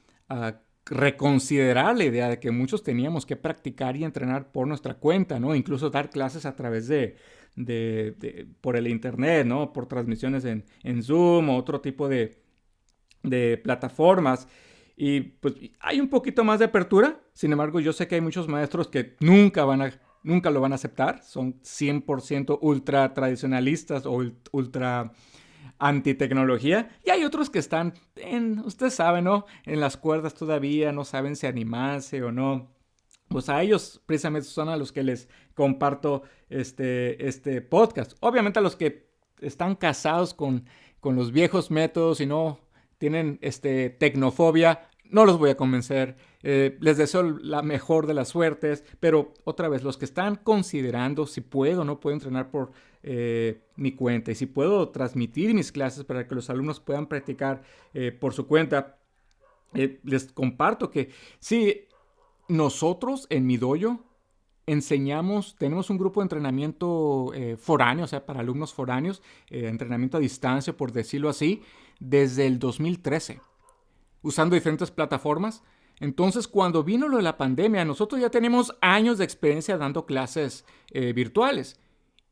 reconsiderar 0.89 1.97
la 1.97 2.05
idea 2.05 2.29
de 2.29 2.39
que 2.39 2.49
muchos 2.49 2.81
teníamos 2.81 3.25
que 3.25 3.35
practicar 3.35 3.97
y 3.97 4.05
entrenar 4.05 4.53
por 4.53 4.67
nuestra 4.67 4.93
cuenta, 4.93 5.37
¿no? 5.37 5.53
Incluso 5.53 5.89
dar 5.89 6.09
clases 6.09 6.45
a 6.45 6.55
través 6.55 6.87
de, 6.87 7.17
de, 7.57 8.47
por 8.61 8.77
el 8.77 8.87
internet, 8.87 9.45
¿no? 9.45 9.73
Por 9.73 9.87
transmisiones 9.87 10.45
en, 10.45 10.63
en 10.83 11.03
Zoom 11.03 11.49
o 11.49 11.57
otro 11.57 11.81
tipo 11.81 12.07
de, 12.07 12.37
de 13.23 13.57
plataformas. 13.57 14.47
Y 14.95 15.21
pues 15.21 15.53
hay 15.79 15.99
un 15.99 16.09
poquito 16.09 16.43
más 16.43 16.59
de 16.59 16.65
apertura, 16.65 17.19
sin 17.33 17.51
embargo 17.51 17.79
yo 17.79 17.93
sé 17.93 18.07
que 18.07 18.15
hay 18.15 18.21
muchos 18.21 18.47
maestros 18.47 18.87
que 18.87 19.15
nunca 19.19 19.63
van 19.63 19.83
a, 19.83 19.91
nunca 20.23 20.49
lo 20.49 20.59
van 20.59 20.71
a 20.71 20.75
aceptar, 20.75 21.23
son 21.23 21.61
100% 21.61 22.57
ultra 22.61 23.13
tradicionalistas 23.13 24.07
o 24.07 24.23
ultra 24.51 25.11
antitecnología 25.79 26.89
y 27.05 27.11
hay 27.11 27.23
otros 27.23 27.51
que 27.51 27.59
están 27.59 27.93
en, 28.15 28.59
usted 28.59 28.89
sabe, 28.89 29.21
¿no? 29.21 29.45
En 29.65 29.79
las 29.79 29.97
cuerdas 29.97 30.33
todavía, 30.33 30.91
no 30.91 31.05
saben 31.05 31.35
si 31.35 31.45
animarse 31.45 32.23
o 32.23 32.31
no. 32.31 32.71
Pues 33.27 33.49
a 33.49 33.61
ellos 33.61 34.01
precisamente 34.05 34.47
son 34.47 34.69
a 34.69 34.77
los 34.77 34.91
que 34.91 35.03
les 35.03 35.27
comparto 35.53 36.23
este, 36.49 37.27
este 37.27 37.61
podcast. 37.61 38.13
Obviamente 38.21 38.59
a 38.59 38.61
los 38.61 38.75
que 38.75 39.09
están 39.41 39.75
casados 39.75 40.33
con, 40.33 40.65
con 40.99 41.15
los 41.15 41.31
viejos 41.31 41.69
métodos 41.69 42.21
y 42.21 42.25
no 42.25 42.59
tienen 42.97 43.39
este, 43.41 43.89
tecnofobia, 43.89 44.89
no 45.09 45.25
los 45.25 45.37
voy 45.37 45.49
a 45.49 45.57
convencer. 45.57 46.17
Eh, 46.43 46.77
les 46.79 46.97
deseo 46.97 47.23
la 47.23 47.61
mejor 47.61 48.07
de 48.07 48.13
las 48.13 48.29
suertes, 48.29 48.83
pero 48.99 49.33
otra 49.43 49.69
vez, 49.69 49.83
los 49.83 49.97
que 49.97 50.05
están 50.05 50.35
considerando 50.35 51.25
si 51.25 51.41
puedo 51.41 51.81
o 51.81 51.85
no 51.85 51.99
puedo 51.99 52.13
entrenar 52.13 52.51
por 52.51 52.71
eh, 53.03 53.61
mi 53.75 53.93
cuenta 53.93 54.31
y 54.31 54.35
si 54.35 54.45
puedo 54.45 54.89
transmitir 54.89 55.53
mis 55.53 55.71
clases 55.71 56.03
para 56.03 56.27
que 56.27 56.35
los 56.35 56.49
alumnos 56.49 56.79
puedan 56.79 57.07
practicar 57.07 57.63
eh, 57.93 58.11
por 58.11 58.33
su 58.33 58.47
cuenta, 58.47 58.97
les 59.73 60.31
comparto 60.31 60.89
que 60.89 61.09
sí, 61.39 61.87
nosotros 62.47 63.27
en 63.29 63.45
mi 63.45 63.57
dojo 63.57 64.06
enseñamos, 64.67 65.55
tenemos 65.57 65.89
un 65.89 65.97
grupo 65.97 66.19
de 66.19 66.25
entrenamiento 66.25 67.31
foráneo, 67.57 68.05
o 68.05 68.07
sea, 68.07 68.25
para 68.25 68.41
alumnos 68.41 68.73
foráneos, 68.73 69.23
entrenamiento 69.49 70.17
a 70.17 70.19
distancia, 70.19 70.75
por 70.75 70.91
decirlo 70.91 71.29
así, 71.29 71.63
desde 71.99 72.45
el 72.45 72.59
2013, 72.59 73.39
usando 74.21 74.55
diferentes 74.55 74.91
plataformas. 74.91 75.63
Entonces, 75.99 76.47
cuando 76.47 76.83
vino 76.83 77.07
lo 77.07 77.17
de 77.17 77.23
la 77.23 77.37
pandemia, 77.37 77.83
nosotros 77.85 78.21
ya 78.21 78.29
tenemos 78.29 78.75
años 78.81 79.17
de 79.17 79.23
experiencia 79.23 79.77
dando 79.77 80.05
clases 80.05 80.63
eh, 80.91 81.13
virtuales 81.13 81.79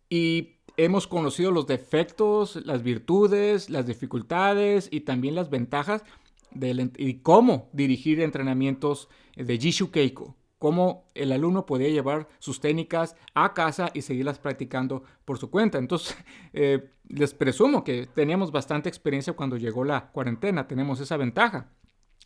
y 0.09 0.57
hemos 0.77 1.07
conocido 1.07 1.51
los 1.51 1.65
defectos, 1.65 2.57
las 2.65 2.83
virtudes, 2.83 3.69
las 3.69 3.87
dificultades 3.87 4.87
y 4.91 5.01
también 5.01 5.33
las 5.33 5.49
ventajas 5.49 6.03
de, 6.51 6.91
y 6.97 7.15
cómo 7.15 7.69
dirigir 7.73 8.21
entrenamientos 8.21 9.09
de 9.35 9.57
Jishu 9.57 9.89
Keiko 9.89 10.35
cómo 10.65 11.11
el 11.13 11.31
alumno 11.31 11.67
podía 11.67 11.89
llevar 11.89 12.27
sus 12.39 12.59
técnicas 12.59 13.15
a 13.35 13.53
casa 13.53 13.91
y 13.93 14.01
seguirlas 14.01 14.39
practicando 14.39 15.03
por 15.23 15.37
su 15.37 15.51
cuenta. 15.51 15.77
Entonces, 15.77 16.17
eh, 16.53 16.89
les 17.07 17.35
presumo 17.35 17.83
que 17.83 18.07
teníamos 18.07 18.51
bastante 18.51 18.89
experiencia 18.89 19.33
cuando 19.33 19.57
llegó 19.57 19.83
la 19.83 20.07
cuarentena, 20.07 20.67
tenemos 20.67 20.99
esa 20.99 21.17
ventaja. 21.17 21.69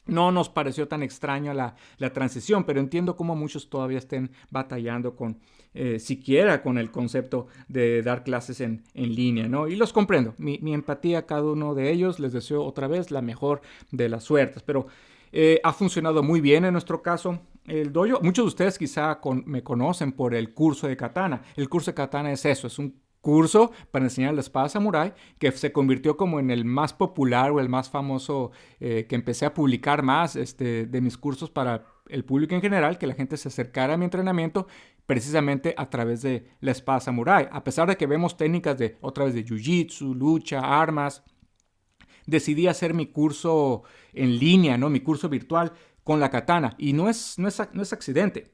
No 0.06 0.32
nos 0.32 0.48
pareció 0.48 0.88
tan 0.88 1.04
extraña 1.04 1.54
la, 1.54 1.76
transición, 2.14 2.64
pero 2.64 2.80
entiendo 2.80 3.18
cómo 3.18 3.36
muchos 3.36 3.70
todavía 3.70 3.98
estén 3.98 4.32
batallando 4.52 5.18
con, 5.18 5.42
eh, 5.74 6.00
siquiera 6.00 6.64
con 6.64 6.78
el 6.78 6.92
concepto 6.92 7.48
de 7.68 8.02
dar 8.04 8.24
clases 8.24 8.62
en, 8.62 8.84
línea, 8.94 9.50
¿no? 9.50 9.68
Y 9.68 9.76
los 9.76 9.92
comprendo. 9.92 10.34
Mi, 10.38 10.74
empatía 10.74 11.18
a 11.18 11.26
cada 11.26 11.44
uno 11.44 11.76
de 11.76 11.92
ellos, 11.92 12.22
les 12.22 12.32
deseo 12.32 12.64
otra 12.64 12.88
vez 12.88 13.12
la 13.12 13.22
mejor 13.22 13.60
de 13.92 14.08
las 14.08 14.24
suertes, 14.24 14.64
pero 14.64 14.88
eh, 15.34 15.60
ha 15.62 15.74
funcionado 15.74 16.24
muy 16.24 16.40
bien 16.40 16.64
en 16.64 16.72
nuestro 16.72 17.02
caso. 17.02 17.42
El 17.70 17.94
dojo, 17.94 18.20
muchos 18.22 18.46
de 18.46 18.48
ustedes 18.48 18.78
quizá 18.80 19.20
me 19.46 19.64
conocen 19.64 20.12
por 20.12 20.34
el 20.34 20.54
curso 20.54 20.88
de 20.88 20.98
katana. 20.98 21.44
El 21.56 21.70
curso 21.70 21.92
de 21.92 21.96
katana 21.96 22.32
es 22.32 22.44
eso, 22.46 22.68
es 22.68 22.80
un 22.80 23.00
curso 23.22 23.72
para 23.92 24.06
enseñar 24.06 24.34
la 24.34 24.40
espada 24.40 24.70
samurai 24.70 25.14
que 25.38 25.52
se 25.52 25.72
convirtió 25.72 26.18
como 26.18 26.40
en 26.40 26.52
el 26.52 26.66
más 26.66 26.94
popular 26.94 27.52
o 27.52 27.60
el 27.60 27.70
más 27.70 27.90
famoso 27.90 28.52
eh, 28.80 29.06
que 29.08 29.16
empecé 29.16 29.46
a 29.46 29.54
publicar 29.54 30.04
más 30.04 30.36
este, 30.36 30.86
de 30.86 31.02
mis 31.02 31.18
cursos 31.18 31.50
para 31.52 31.86
el 32.08 32.26
público 32.26 32.56
en 32.56 32.62
general, 32.62 32.98
que 32.98 33.08
la 33.08 33.14
gente 33.14 33.38
se 33.38 33.50
acercara 33.50 33.94
a 33.94 33.98
mi 33.98 34.06
entrenamiento 34.06 34.68
precisamente 35.06 35.76
a 35.78 35.90
través 35.90 36.22
de 36.22 36.48
la 36.62 36.72
espada 36.72 37.00
samurai. 37.00 37.48
A 37.52 37.64
pesar 37.64 37.88
de 37.88 37.98
que 37.98 38.08
vemos 38.08 38.36
técnicas 38.36 38.78
de 38.78 38.98
otra 39.02 39.26
vez 39.26 39.34
de 39.36 39.46
jiu-jitsu, 39.46 40.16
lucha, 40.16 40.60
armas, 40.60 41.24
decidí 42.26 42.68
hacer 42.68 42.94
mi 42.94 43.08
curso 43.08 43.84
en 44.14 44.38
línea, 44.38 44.78
¿no? 44.78 44.90
Mi 44.90 45.02
curso 45.02 45.30
virtual 45.30 45.74
con 46.04 46.20
la 46.20 46.30
katana. 46.30 46.76
Y 46.78 46.94
no 46.94 47.10
es, 47.10 47.38
no 47.38 47.48
es, 47.48 47.62
no 47.74 47.82
es 47.82 47.94
accidente, 47.94 48.52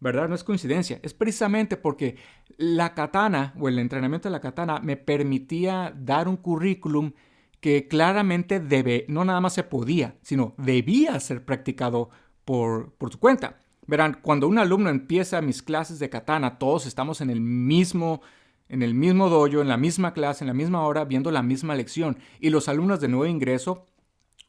¿verdad? 0.00 0.28
No 0.28 0.34
es 0.34 0.44
coincidencia. 0.44 1.00
Es 1.02 1.14
precisamente 1.14 1.76
porque 1.76 2.16
la 2.56 2.94
katana 2.94 3.54
o 3.58 3.68
el 3.68 3.78
entrenamiento 3.78 4.28
de 4.28 4.32
la 4.32 4.40
katana 4.40 4.80
me 4.80 4.96
permitía 4.96 5.92
dar 5.96 6.28
un 6.28 6.36
currículum 6.36 7.12
que 7.60 7.86
claramente 7.86 8.58
debe, 8.58 9.06
no 9.08 9.24
nada 9.24 9.40
más 9.40 9.54
se 9.54 9.62
podía, 9.62 10.16
sino 10.22 10.54
debía 10.58 11.18
ser 11.20 11.44
practicado 11.44 12.10
por, 12.44 12.92
por 12.94 13.12
su 13.12 13.20
cuenta. 13.20 13.60
Verán, 13.86 14.18
cuando 14.20 14.48
un 14.48 14.58
alumno 14.58 14.90
empieza 14.90 15.40
mis 15.40 15.62
clases 15.62 15.98
de 15.98 16.10
katana, 16.10 16.58
todos 16.58 16.86
estamos 16.86 17.20
en 17.20 17.30
el 17.30 17.40
mismo 17.40 18.20
en 18.72 18.82
el 18.82 18.94
mismo 18.94 19.28
dojo, 19.28 19.60
en 19.60 19.68
la 19.68 19.76
misma 19.76 20.14
clase, 20.14 20.44
en 20.44 20.48
la 20.48 20.54
misma 20.54 20.82
hora, 20.86 21.04
viendo 21.04 21.30
la 21.30 21.42
misma 21.42 21.74
lección. 21.74 22.16
Y 22.40 22.48
los 22.48 22.68
alumnos 22.68 23.00
de 23.00 23.08
nuevo 23.08 23.26
ingreso 23.26 23.84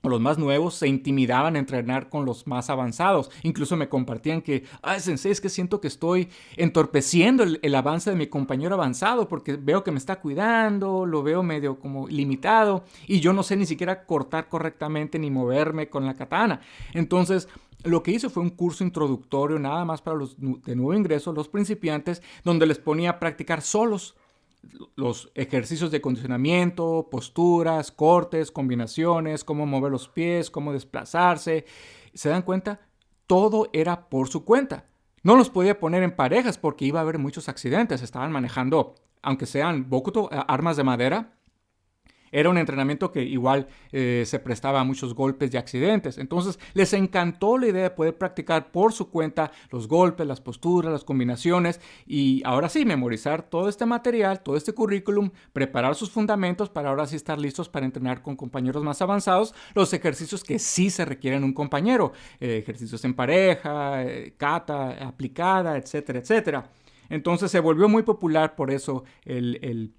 los 0.09 0.19
más 0.19 0.37
nuevos 0.37 0.75
se 0.75 0.87
intimidaban 0.87 1.55
a 1.55 1.59
entrenar 1.59 2.09
con 2.09 2.25
los 2.25 2.45
más 2.45 2.69
avanzados. 2.69 3.31
Incluso 3.43 3.77
me 3.77 3.87
compartían 3.89 4.41
que, 4.41 4.63
ay, 4.81 4.99
sensei, 4.99 5.31
es 5.31 5.39
que 5.39 5.49
siento 5.49 5.79
que 5.79 5.87
estoy 5.87 6.29
entorpeciendo 6.57 7.43
el, 7.43 7.75
avance 7.75 8.09
de 8.09 8.15
mi 8.15 8.27
compañero 8.27 8.75
avanzado 8.75 9.27
porque 9.27 9.55
veo 9.55 9.83
que 9.83 9.91
me 9.91 9.97
está 9.97 10.19
cuidando, 10.19 11.05
lo 11.05 11.23
veo 11.23 11.41
medio 11.41 11.79
como 11.79 12.07
limitado 12.07 12.83
y 13.07 13.19
yo 13.19 13.33
no 13.33 13.43
sé 13.43 13.55
ni 13.55 13.65
siquiera 13.65 14.05
cortar 14.05 14.47
correctamente 14.49 15.17
ni 15.19 15.31
moverme 15.31 15.89
con 15.89 16.05
la 16.05 16.13
katana. 16.13 16.61
Entonces, 16.93 17.47
lo 17.83 18.03
que 18.03 18.11
hice 18.11 18.29
fue 18.29 18.43
un 18.43 18.49
curso 18.49 18.83
introductorio 18.83 19.57
nada 19.57 19.85
más 19.85 20.01
para 20.01 20.17
los 20.17 20.35
de 20.39 20.75
nuevo 20.75 20.93
ingreso, 20.93 21.33
los 21.33 21.47
principiantes, 21.47 22.21
donde 22.43 22.65
les 22.65 22.77
ponía 22.77 23.11
a 23.11 23.19
practicar 23.19 23.61
solos 23.61 24.15
los 24.95 25.31
ejercicios 25.35 25.91
de 25.91 26.01
condicionamiento, 26.01 27.07
posturas, 27.11 27.91
cortes, 27.91 28.51
combinaciones, 28.51 29.43
cómo 29.43 29.65
mover 29.65 29.91
los 29.91 30.07
pies, 30.07 30.49
cómo 30.49 30.73
desplazarse. 30.73 31.65
¿Se 32.13 32.29
dan 32.29 32.43
cuenta? 32.43 32.81
Todo 33.27 33.69
era 33.73 34.09
por 34.09 34.27
su 34.27 34.45
cuenta. 34.45 34.85
No 35.23 35.35
los 35.35 35.49
podía 35.49 35.79
poner 35.79 36.03
en 36.03 36.15
parejas 36.15 36.57
porque 36.57 36.85
iba 36.85 36.99
a 36.99 37.03
haber 37.03 37.17
muchos 37.17 37.49
accidentes. 37.49 38.01
Estaban 38.01 38.31
manejando, 38.31 38.95
aunque 39.21 39.45
sean 39.45 39.89
bokuto, 39.89 40.29
armas 40.31 40.77
de 40.77 40.83
madera, 40.83 41.33
era 42.33 42.49
un 42.49 42.57
entrenamiento 42.57 43.11
que 43.11 43.23
igual 43.23 43.67
eh, 43.91 44.23
se 44.25 44.39
prestaba 44.39 44.81
a 44.81 44.83
muchos 44.83 45.13
golpes 45.13 45.53
y 45.53 45.57
accidentes. 45.57 46.17
Entonces 46.17 46.59
les 46.73 46.91
encantó 46.93 47.57
la 47.59 47.67
idea 47.67 47.83
de 47.83 47.89
poder 47.91 48.17
practicar 48.17 48.71
por 48.71 48.91
su 48.91 49.09
cuenta 49.09 49.51
los 49.69 49.87
golpes, 49.87 50.25
las 50.25 50.41
posturas, 50.41 50.91
las 50.91 51.03
combinaciones 51.03 51.79
y 52.07 52.41
ahora 52.43 52.69
sí 52.69 52.85
memorizar 52.85 53.43
todo 53.43 53.69
este 53.69 53.85
material, 53.85 54.41
todo 54.41 54.57
este 54.57 54.73
currículum, 54.73 55.29
preparar 55.53 55.93
sus 55.93 56.09
fundamentos 56.09 56.69
para 56.69 56.89
ahora 56.89 57.05
sí 57.05 57.15
estar 57.15 57.39
listos 57.39 57.69
para 57.69 57.85
entrenar 57.85 58.23
con 58.23 58.35
compañeros 58.35 58.83
más 58.83 59.01
avanzados 59.01 59.53
los 59.75 59.93
ejercicios 59.93 60.43
que 60.43 60.57
sí 60.57 60.89
se 60.89 61.05
requieren 61.05 61.43
un 61.43 61.53
compañero, 61.53 62.13
eh, 62.39 62.57
ejercicios 62.57 63.05
en 63.05 63.13
pareja, 63.13 64.03
eh, 64.03 64.33
kata 64.35 65.07
aplicada, 65.07 65.77
etcétera, 65.77 66.17
etcétera. 66.17 66.71
Entonces 67.09 67.51
se 67.51 67.59
volvió 67.59 67.87
muy 67.87 68.01
popular 68.01 68.55
por 68.55 68.71
eso 68.71 69.03
el, 69.23 69.59
el 69.61 69.93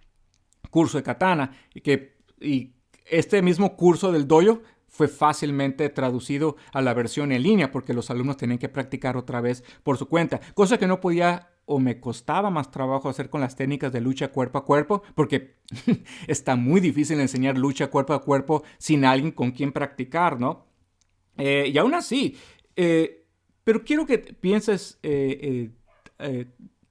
curso 0.70 0.98
de 0.98 1.04
katana, 1.04 1.52
que 1.84 2.16
y 2.40 2.72
este 3.06 3.42
mismo 3.42 3.76
curso 3.76 4.12
del 4.12 4.26
doyo 4.26 4.62
fue 4.88 5.08
fácilmente 5.08 5.88
traducido 5.88 6.56
a 6.72 6.80
la 6.80 6.94
versión 6.94 7.32
en 7.32 7.42
línea 7.42 7.72
porque 7.72 7.94
los 7.94 8.10
alumnos 8.10 8.36
tenían 8.36 8.58
que 8.58 8.68
practicar 8.68 9.16
otra 9.16 9.40
vez 9.40 9.64
por 9.82 9.98
su 9.98 10.08
cuenta, 10.08 10.40
cosa 10.54 10.78
que 10.78 10.86
no 10.86 11.00
podía 11.00 11.50
o 11.66 11.80
me 11.80 11.98
costaba 11.98 12.50
más 12.50 12.70
trabajo 12.70 13.08
hacer 13.08 13.30
con 13.30 13.40
las 13.40 13.56
técnicas 13.56 13.92
de 13.92 14.00
lucha 14.00 14.28
cuerpo 14.28 14.58
a 14.58 14.64
cuerpo, 14.64 15.02
porque 15.14 15.56
está 16.28 16.56
muy 16.56 16.80
difícil 16.80 17.20
enseñar 17.20 17.58
lucha 17.58 17.88
cuerpo 17.88 18.12
a 18.12 18.22
cuerpo 18.22 18.62
sin 18.78 19.04
alguien 19.04 19.32
con 19.32 19.50
quien 19.50 19.72
practicar, 19.72 20.38
¿no? 20.38 20.66
Eh, 21.38 21.70
y 21.72 21.78
aún 21.78 21.94
así, 21.94 22.36
eh, 22.76 23.26
pero 23.64 23.82
quiero 23.82 24.06
que 24.06 24.18
pienses, 24.18 24.98
eh, 25.02 25.70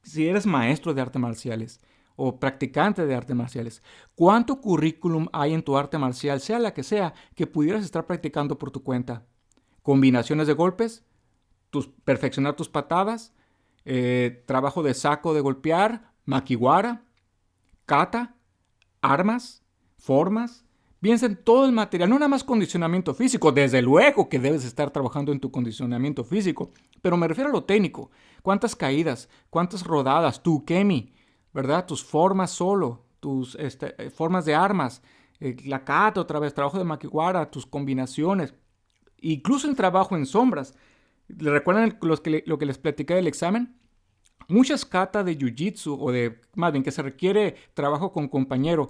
si 0.01 0.27
eres 0.27 0.45
maestro 0.45 0.93
de 0.93 1.01
artes 1.01 1.21
marciales, 1.21 1.79
o 2.15 2.39
practicante 2.39 3.05
de 3.05 3.15
artes 3.15 3.35
marciales. 3.35 3.83
¿Cuánto 4.15 4.61
currículum 4.61 5.27
hay 5.33 5.53
en 5.53 5.63
tu 5.63 5.77
arte 5.77 5.97
marcial, 5.97 6.39
sea 6.39 6.59
la 6.59 6.73
que 6.73 6.83
sea, 6.83 7.13
que 7.35 7.47
pudieras 7.47 7.83
estar 7.83 8.05
practicando 8.05 8.57
por 8.57 8.71
tu 8.71 8.83
cuenta? 8.83 9.25
Combinaciones 9.81 10.47
de 10.47 10.53
golpes, 10.53 11.03
tus, 11.69 11.87
perfeccionar 11.87 12.55
tus 12.55 12.69
patadas, 12.69 13.33
eh, 13.85 14.43
trabajo 14.45 14.83
de 14.83 14.93
saco 14.93 15.33
de 15.33 15.41
golpear, 15.41 16.13
makiwara, 16.25 17.03
kata, 17.85 18.35
armas, 19.01 19.63
formas. 19.97 20.65
Piensa 21.01 21.25
en 21.25 21.35
todo 21.35 21.65
el 21.65 21.73
material, 21.73 22.09
no 22.09 22.15
nada 22.15 22.29
más 22.29 22.45
condicionamiento 22.45 23.13
físico, 23.13 23.51
desde 23.51 23.81
luego 23.81 24.29
que 24.29 24.39
debes 24.39 24.63
estar 24.63 24.89
trabajando 24.89 25.33
en 25.33 25.41
tu 25.41 25.51
condicionamiento 25.51 26.23
físico, 26.23 26.71
pero 27.01 27.17
me 27.17 27.27
refiero 27.27 27.49
a 27.49 27.53
lo 27.53 27.65
técnico. 27.65 28.09
¿Cuántas 28.41 28.73
caídas? 28.73 29.27
¿Cuántas 29.49 29.83
rodadas? 29.83 30.41
Tu 30.41 30.63
kemi, 30.63 31.13
¿verdad? 31.53 31.85
Tus 31.85 32.03
formas 32.03 32.51
solo, 32.51 33.05
tus 33.19 33.55
este, 33.55 33.95
eh, 33.97 34.09
formas 34.09 34.45
de 34.45 34.55
armas, 34.55 35.01
eh, 35.39 35.55
la 35.65 35.83
kata 35.83 36.21
otra 36.21 36.39
vez, 36.39 36.53
trabajo 36.53 36.77
de 36.77 36.83
makiwara, 36.83 37.49
tus 37.51 37.65
combinaciones, 37.65 38.53
incluso 39.21 39.69
el 39.69 39.75
trabajo 39.75 40.15
en 40.15 40.25
sombras. 40.25 40.75
¿Recuerdan 41.29 41.97
los 42.01 42.21
que 42.21 42.43
lo 42.45 42.57
que 42.57 42.65
les 42.65 42.77
platicé 42.77 43.15
del 43.15 43.27
examen? 43.27 43.77
Muchas 44.49 44.85
kata 44.85 45.23
de 45.23 45.37
jiu-jitsu 45.37 45.97
o 45.99 46.11
de, 46.11 46.41
más 46.55 46.73
bien, 46.73 46.83
que 46.83 46.91
se 46.91 47.01
requiere 47.01 47.55
trabajo 47.73 48.11
con 48.11 48.27
compañero, 48.27 48.89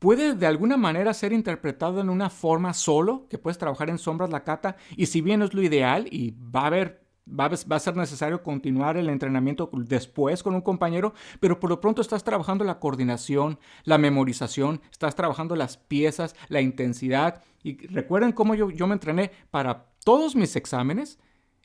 puede 0.00 0.34
de 0.34 0.46
alguna 0.46 0.76
manera 0.76 1.14
ser 1.14 1.32
interpretado 1.32 2.00
en 2.00 2.10
una 2.10 2.28
forma 2.28 2.74
solo, 2.74 3.28
que 3.28 3.38
puedes 3.38 3.58
trabajar 3.58 3.88
en 3.88 3.98
sombras 3.98 4.30
la 4.30 4.42
kata, 4.42 4.76
y 4.96 5.06
si 5.06 5.20
bien 5.20 5.42
es 5.42 5.54
lo 5.54 5.62
ideal 5.62 6.08
y 6.10 6.32
va 6.32 6.62
a 6.62 6.66
haber 6.66 7.03
Va 7.26 7.46
a, 7.46 7.78
ser 7.78 7.96
necesario 7.96 8.42
continuar 8.42 8.98
el 8.98 9.08
entrenamiento 9.08 9.70
después 9.72 10.42
con 10.42 10.54
un 10.54 10.60
compañero, 10.60 11.14
pero 11.40 11.58
por 11.58 11.70
lo 11.70 11.80
pronto 11.80 12.02
estás 12.02 12.22
trabajando 12.22 12.64
la 12.64 12.78
coordinación, 12.78 13.58
la 13.84 13.96
memorización, 13.96 14.82
estás 14.90 15.14
trabajando 15.14 15.56
las 15.56 15.78
piezas, 15.78 16.36
la 16.48 16.60
intensidad. 16.60 17.42
Y 17.62 17.86
recuerden 17.86 18.32
cómo 18.32 18.54
yo, 18.54 18.70
yo 18.70 18.86
me 18.86 18.92
entrené 18.92 19.30
para 19.50 19.86
todos 20.04 20.36
mis 20.36 20.54
exámenes. 20.54 21.18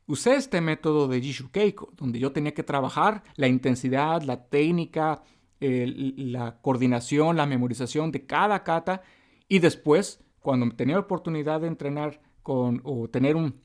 Usé 0.08 0.36
este 0.36 0.62
método 0.62 1.10
de 1.10 1.22
Jishu 1.22 1.52
Keiko, 1.52 1.91
donde 1.98 2.19
yo 2.19 2.32
tenía 2.32 2.54
que 2.54 2.63
trabajar 2.63 3.24
la 3.36 3.50
intensidad, 3.50 4.22
la 4.22 4.45
técnica, 4.45 5.24
la 5.60 6.58
coordinación, 6.62 7.36
la 7.36 7.45
memorización 7.45 8.12
de 8.12 8.26
cada 8.26 8.63
kata. 8.63 9.02
Y 9.50 9.60
después, 9.60 10.24
cuando 10.39 10.74
tenía 10.74 10.95
la 10.95 11.02
oportunidad 11.02 11.60
de 11.60 11.67
entrenar 11.67 12.22
con, 12.43 12.82
o 12.86 13.10
tener 13.10 13.36
un, 13.36 13.62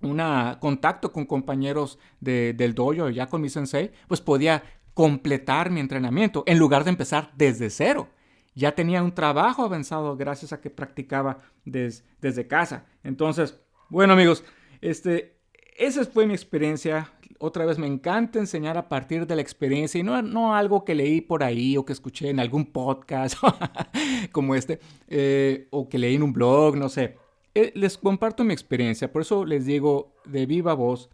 un 0.00 0.22
contacto 0.60 1.12
con 1.12 1.26
compañeros 1.26 1.98
del 2.20 2.74
dojo, 2.74 3.10
ya 3.10 3.26
con 3.26 3.40
mi 3.40 3.48
sensei, 3.48 3.90
pues 4.06 4.20
podía 4.20 4.62
completar 4.94 5.70
mi 5.70 5.80
entrenamiento 5.80 6.42
en 6.46 6.58
lugar 6.58 6.84
de 6.84 6.90
empezar 6.90 7.30
desde 7.36 7.70
cero. 7.70 8.08
Ya 8.54 8.74
tenía 8.74 9.02
un 9.02 9.14
trabajo 9.14 9.62
avanzado 9.62 10.16
gracias 10.16 10.52
a 10.52 10.60
que 10.60 10.70
practicaba 10.70 11.38
desde 11.64 12.48
casa. 12.48 12.86
Entonces, 13.04 13.60
bueno 13.88 14.14
amigos, 14.14 14.42
este, 14.80 15.38
esa 15.76 16.04
fue 16.04 16.26
mi 16.26 16.34
experiencia. 16.34 17.12
Otra 17.38 17.64
vez 17.64 17.78
me 17.78 17.86
encanta 17.86 18.40
enseñar 18.40 18.76
a 18.76 18.88
partir 18.88 19.24
de 19.26 19.36
la 19.36 19.42
experiencia 19.42 20.00
y 20.00 20.02
no, 20.02 20.20
no 20.22 20.56
algo 20.56 20.84
que 20.84 20.96
leí 20.96 21.20
por 21.20 21.44
ahí 21.44 21.76
o 21.76 21.84
que 21.84 21.92
escuché 21.92 22.30
en 22.30 22.40
algún 22.40 22.66
podcast 22.66 23.36
como 24.32 24.56
este 24.56 24.80
eh, 25.06 25.68
o 25.70 25.88
que 25.88 25.98
leí 25.98 26.16
en 26.16 26.24
un 26.24 26.32
blog, 26.32 26.76
no 26.76 26.88
sé. 26.88 27.16
Eh, 27.54 27.72
les 27.74 27.96
comparto 27.98 28.44
mi 28.44 28.52
experiencia, 28.52 29.10
por 29.12 29.22
eso 29.22 29.44
les 29.44 29.66
digo 29.66 30.14
de 30.24 30.46
viva 30.46 30.74
voz, 30.74 31.10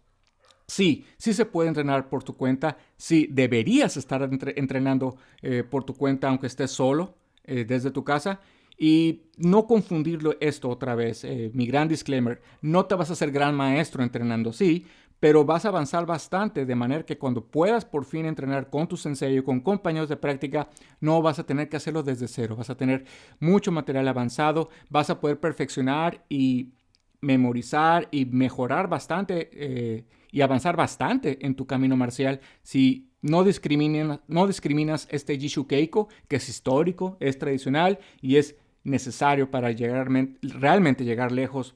sí, 0.67 1.05
sí 1.17 1.33
se 1.33 1.45
puede 1.45 1.69
entrenar 1.69 2.09
por 2.09 2.23
tu 2.23 2.35
cuenta, 2.35 2.77
sí 2.97 3.27
deberías 3.31 3.97
estar 3.97 4.29
entrenando 4.55 5.17
eh, 5.41 5.63
por 5.63 5.83
tu 5.83 5.95
cuenta 5.95 6.27
aunque 6.27 6.47
estés 6.47 6.71
solo 6.71 7.15
eh, 7.43 7.65
desde 7.65 7.91
tu 7.91 8.03
casa. 8.03 8.41
Y 8.77 9.21
no 9.37 9.67
confundirlo 9.67 10.35
esto 10.41 10.67
otra 10.67 10.95
vez, 10.95 11.25
mi 11.53 11.65
gran 11.65 11.87
disclaimer, 11.87 12.41
no 12.61 12.85
te 12.85 12.95
vas 12.95 13.09
a 13.09 13.13
hacer 13.13 13.31
gran 13.31 13.55
maestro 13.55 14.03
entrenando, 14.03 14.51
sí, 14.51 14.85
pero 15.19 15.45
vas 15.45 15.65
a 15.65 15.69
avanzar 15.69 16.05
bastante 16.05 16.65
de 16.65 16.75
manera 16.75 17.05
que 17.05 17.17
cuando 17.17 17.45
puedas 17.45 17.85
por 17.85 18.05
fin 18.05 18.25
entrenar 18.25 18.69
con 18.69 18.87
tu 18.87 18.97
sensei 18.97 19.39
o 19.39 19.43
con 19.43 19.61
compañeros 19.61 20.09
de 20.09 20.17
práctica, 20.17 20.69
no 20.99 21.21
vas 21.21 21.39
a 21.39 21.45
tener 21.45 21.69
que 21.69 21.77
hacerlo 21.77 22.03
desde 22.03 22.27
cero, 22.27 22.55
vas 22.55 22.69
a 22.69 22.77
tener 22.77 23.05
mucho 23.39 23.71
material 23.71 24.07
avanzado, 24.07 24.69
vas 24.89 25.09
a 25.09 25.19
poder 25.19 25.39
perfeccionar 25.39 26.23
y 26.29 26.73
memorizar 27.21 28.07
y 28.11 28.25
mejorar 28.25 28.87
bastante 28.87 29.49
eh, 29.53 30.05
y 30.31 30.41
avanzar 30.41 30.75
bastante 30.75 31.45
en 31.45 31.55
tu 31.55 31.65
camino 31.65 31.95
marcial. 31.95 32.39
Si 32.61 33.09
no, 33.21 33.43
discriminas, 33.43 35.07
este 35.09 35.39
Jishu 35.39 35.65
Keiko, 35.65 36.09
que 36.27 36.35
es 36.35 36.47
histórico, 36.47 37.17
es 37.19 37.39
tradicional 37.39 37.99
y 38.21 38.35
es 38.35 38.55
necesario 38.83 39.49
para 39.49 39.71
llegar, 39.71 40.07
realmente 40.41 41.03
llegar 41.03 41.31
lejos 41.31 41.75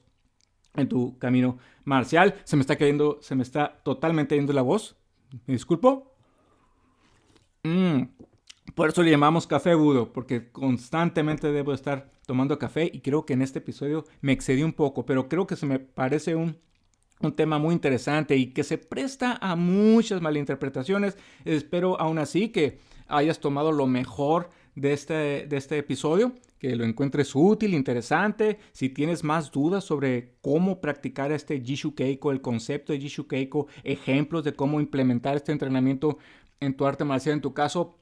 en 0.76 0.88
tu 0.88 1.18
camino 1.18 1.58
marcial. 1.84 2.34
Se 2.44 2.56
me 2.56 2.62
está 2.62 2.76
cayendo, 2.76 3.18
se 3.20 3.34
me 3.34 3.42
está 3.42 3.80
totalmente 3.82 4.34
yendo 4.34 4.52
la 4.52 4.62
voz. 4.62 4.96
Me 5.46 5.54
disculpo. 5.54 6.14
Mm, 7.62 8.02
por 8.74 8.88
eso 8.88 9.02
le 9.02 9.10
llamamos 9.10 9.46
café 9.46 9.70
agudo, 9.70 10.12
porque 10.12 10.50
constantemente 10.50 11.52
debo 11.52 11.72
estar 11.72 12.10
tomando 12.26 12.58
café 12.58 12.90
y 12.92 13.00
creo 13.00 13.26
que 13.26 13.32
en 13.32 13.42
este 13.42 13.58
episodio 13.58 14.04
me 14.20 14.32
excedí 14.32 14.62
un 14.62 14.72
poco, 14.72 15.04
pero 15.04 15.28
creo 15.28 15.46
que 15.46 15.56
se 15.56 15.66
me 15.66 15.78
parece 15.78 16.36
un, 16.36 16.56
un 17.20 17.32
tema 17.32 17.58
muy 17.58 17.74
interesante 17.74 18.36
y 18.36 18.52
que 18.52 18.64
se 18.64 18.78
presta 18.78 19.38
a 19.40 19.56
muchas 19.56 20.22
malinterpretaciones. 20.22 21.18
Espero 21.44 22.00
aún 22.00 22.18
así 22.18 22.50
que 22.50 22.78
hayas 23.08 23.40
tomado 23.40 23.72
lo 23.72 23.86
mejor 23.86 24.50
de 24.74 24.92
este, 24.92 25.46
de 25.46 25.56
este 25.56 25.78
episodio, 25.78 26.32
que 26.58 26.76
lo 26.76 26.84
encuentres 26.84 27.34
útil, 27.34 27.74
interesante. 27.74 28.58
Si 28.72 28.88
tienes 28.88 29.24
más 29.24 29.50
dudas 29.50 29.84
sobre 29.84 30.34
cómo 30.42 30.80
practicar 30.80 31.32
este 31.32 31.60
Jishu 31.60 31.94
Keiko, 31.94 32.32
el 32.32 32.40
concepto 32.40 32.92
de 32.92 33.00
Jishu 33.00 33.26
Keiko, 33.26 33.66
ejemplos 33.82 34.44
de 34.44 34.54
cómo 34.54 34.80
implementar 34.80 35.36
este 35.36 35.52
entrenamiento 35.52 36.18
en 36.60 36.74
tu 36.74 36.86
arte 36.86 37.04
marcial, 37.04 37.34
en 37.34 37.40
tu 37.40 37.54
caso, 37.54 37.99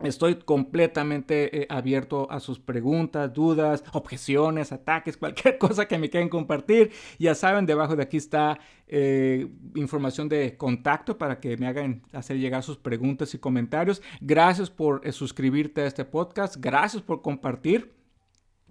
Estoy 0.00 0.36
completamente 0.36 1.62
eh, 1.62 1.66
abierto 1.68 2.30
a 2.30 2.38
sus 2.38 2.60
preguntas, 2.60 3.34
dudas, 3.34 3.82
objeciones, 3.92 4.70
ataques, 4.70 5.16
cualquier 5.18 5.58
cosa 5.58 5.88
que 5.88 5.98
me 5.98 6.08
quieran 6.08 6.28
compartir. 6.28 6.92
Ya 7.18 7.34
saben, 7.34 7.66
debajo 7.66 7.96
de 7.96 8.04
aquí 8.04 8.16
está 8.16 8.60
eh, 8.86 9.48
información 9.74 10.28
de 10.28 10.56
contacto 10.56 11.18
para 11.18 11.40
que 11.40 11.56
me 11.56 11.66
hagan 11.66 12.02
hacer 12.12 12.38
llegar 12.38 12.62
sus 12.62 12.76
preguntas 12.76 13.34
y 13.34 13.38
comentarios. 13.38 14.00
Gracias 14.20 14.70
por 14.70 15.04
eh, 15.04 15.10
suscribirte 15.10 15.80
a 15.80 15.86
este 15.86 16.04
podcast. 16.04 16.54
Gracias 16.60 17.02
por 17.02 17.20
compartir. 17.20 17.97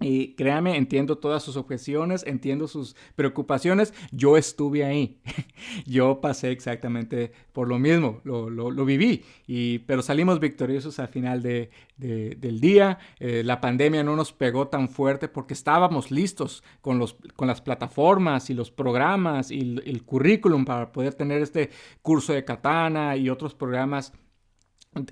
Y 0.00 0.34
créame, 0.34 0.76
entiendo 0.76 1.18
todas 1.18 1.42
sus 1.42 1.56
objeciones, 1.56 2.24
entiendo 2.24 2.68
sus 2.68 2.94
preocupaciones. 3.16 3.92
Yo 4.12 4.36
estuve 4.36 4.84
ahí. 4.84 5.18
Yo 5.86 6.20
pasé 6.20 6.52
exactamente 6.52 7.32
por 7.52 7.68
lo 7.68 7.80
mismo, 7.80 8.20
lo, 8.22 8.48
lo, 8.48 8.84
viví. 8.84 9.24
Y, 9.48 9.80
pero 9.80 10.02
salimos 10.02 10.38
victoriosos 10.38 11.00
al 11.00 11.08
final 11.08 11.42
de, 11.42 11.70
del 11.96 12.60
día. 12.60 12.98
Eh, 13.18 13.42
la 13.44 13.60
pandemia 13.60 14.04
no 14.04 14.14
nos 14.14 14.32
pegó 14.32 14.68
tan 14.68 14.88
fuerte 14.88 15.26
porque 15.26 15.54
estábamos 15.54 16.12
listos 16.12 16.62
con, 16.80 17.00
los, 17.00 17.16
con 17.34 17.48
las 17.48 17.60
plataformas 17.60 18.50
y 18.50 18.54
los 18.54 18.70
programas 18.70 19.50
y 19.50 19.60
el, 19.60 19.82
el 19.84 20.04
currículum 20.04 20.64
para 20.64 20.92
poder 20.92 21.14
tener 21.14 21.42
este 21.42 21.70
curso 22.02 22.32
de 22.32 22.44
katana 22.44 23.16
y 23.16 23.30
otros 23.30 23.54
programas 23.54 24.12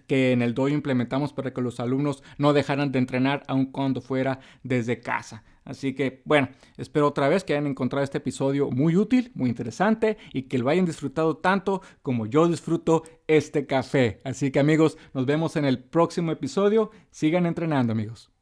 que 0.07 0.33
en 0.33 0.43
el 0.43 0.55
dojo 0.55 0.69
implementamos 0.69 1.33
para 1.33 1.53
que 1.53 1.61
los 1.61 1.81
alumnos 1.81 2.23
no 2.39 2.53
dejaran 2.53 2.93
de 2.93 2.99
entrenar 2.99 3.43
aun 3.47 3.67
cuando 3.67 4.01
fuera 4.01 4.41
desde 4.63 5.01
casa. 5.01 5.45
Así 5.65 5.95
que 5.95 6.23
bueno, 6.25 6.49
espero 6.77 7.09
otra 7.09 7.29
vez 7.29 7.43
que 7.43 7.53
hayan 7.53 7.67
encontrado 7.67 8.05
este 8.05 8.19
episodio 8.19 8.71
muy 8.71 8.97
útil, 8.97 9.33
muy 9.35 9.49
interesante 9.49 10.17
y 10.33 10.43
que 10.43 10.59
lo 10.59 10.69
hayan 10.69 10.87
disfrutado 10.87 11.37
tanto 11.37 11.83
como 12.03 12.27
yo 12.27 12.47
disfruto 12.49 13.03
este 13.27 13.67
café. 13.67 14.21
Así 14.25 14.51
que 14.51 14.61
amigos, 14.61 14.97
nos 15.13 15.27
vemos 15.27 15.57
en 15.57 15.65
el 15.65 15.81
próximo 15.83 16.31
episodio. 16.31 16.91
Sigan 17.11 17.47
entrenando 17.47 17.93
amigos. 17.93 18.36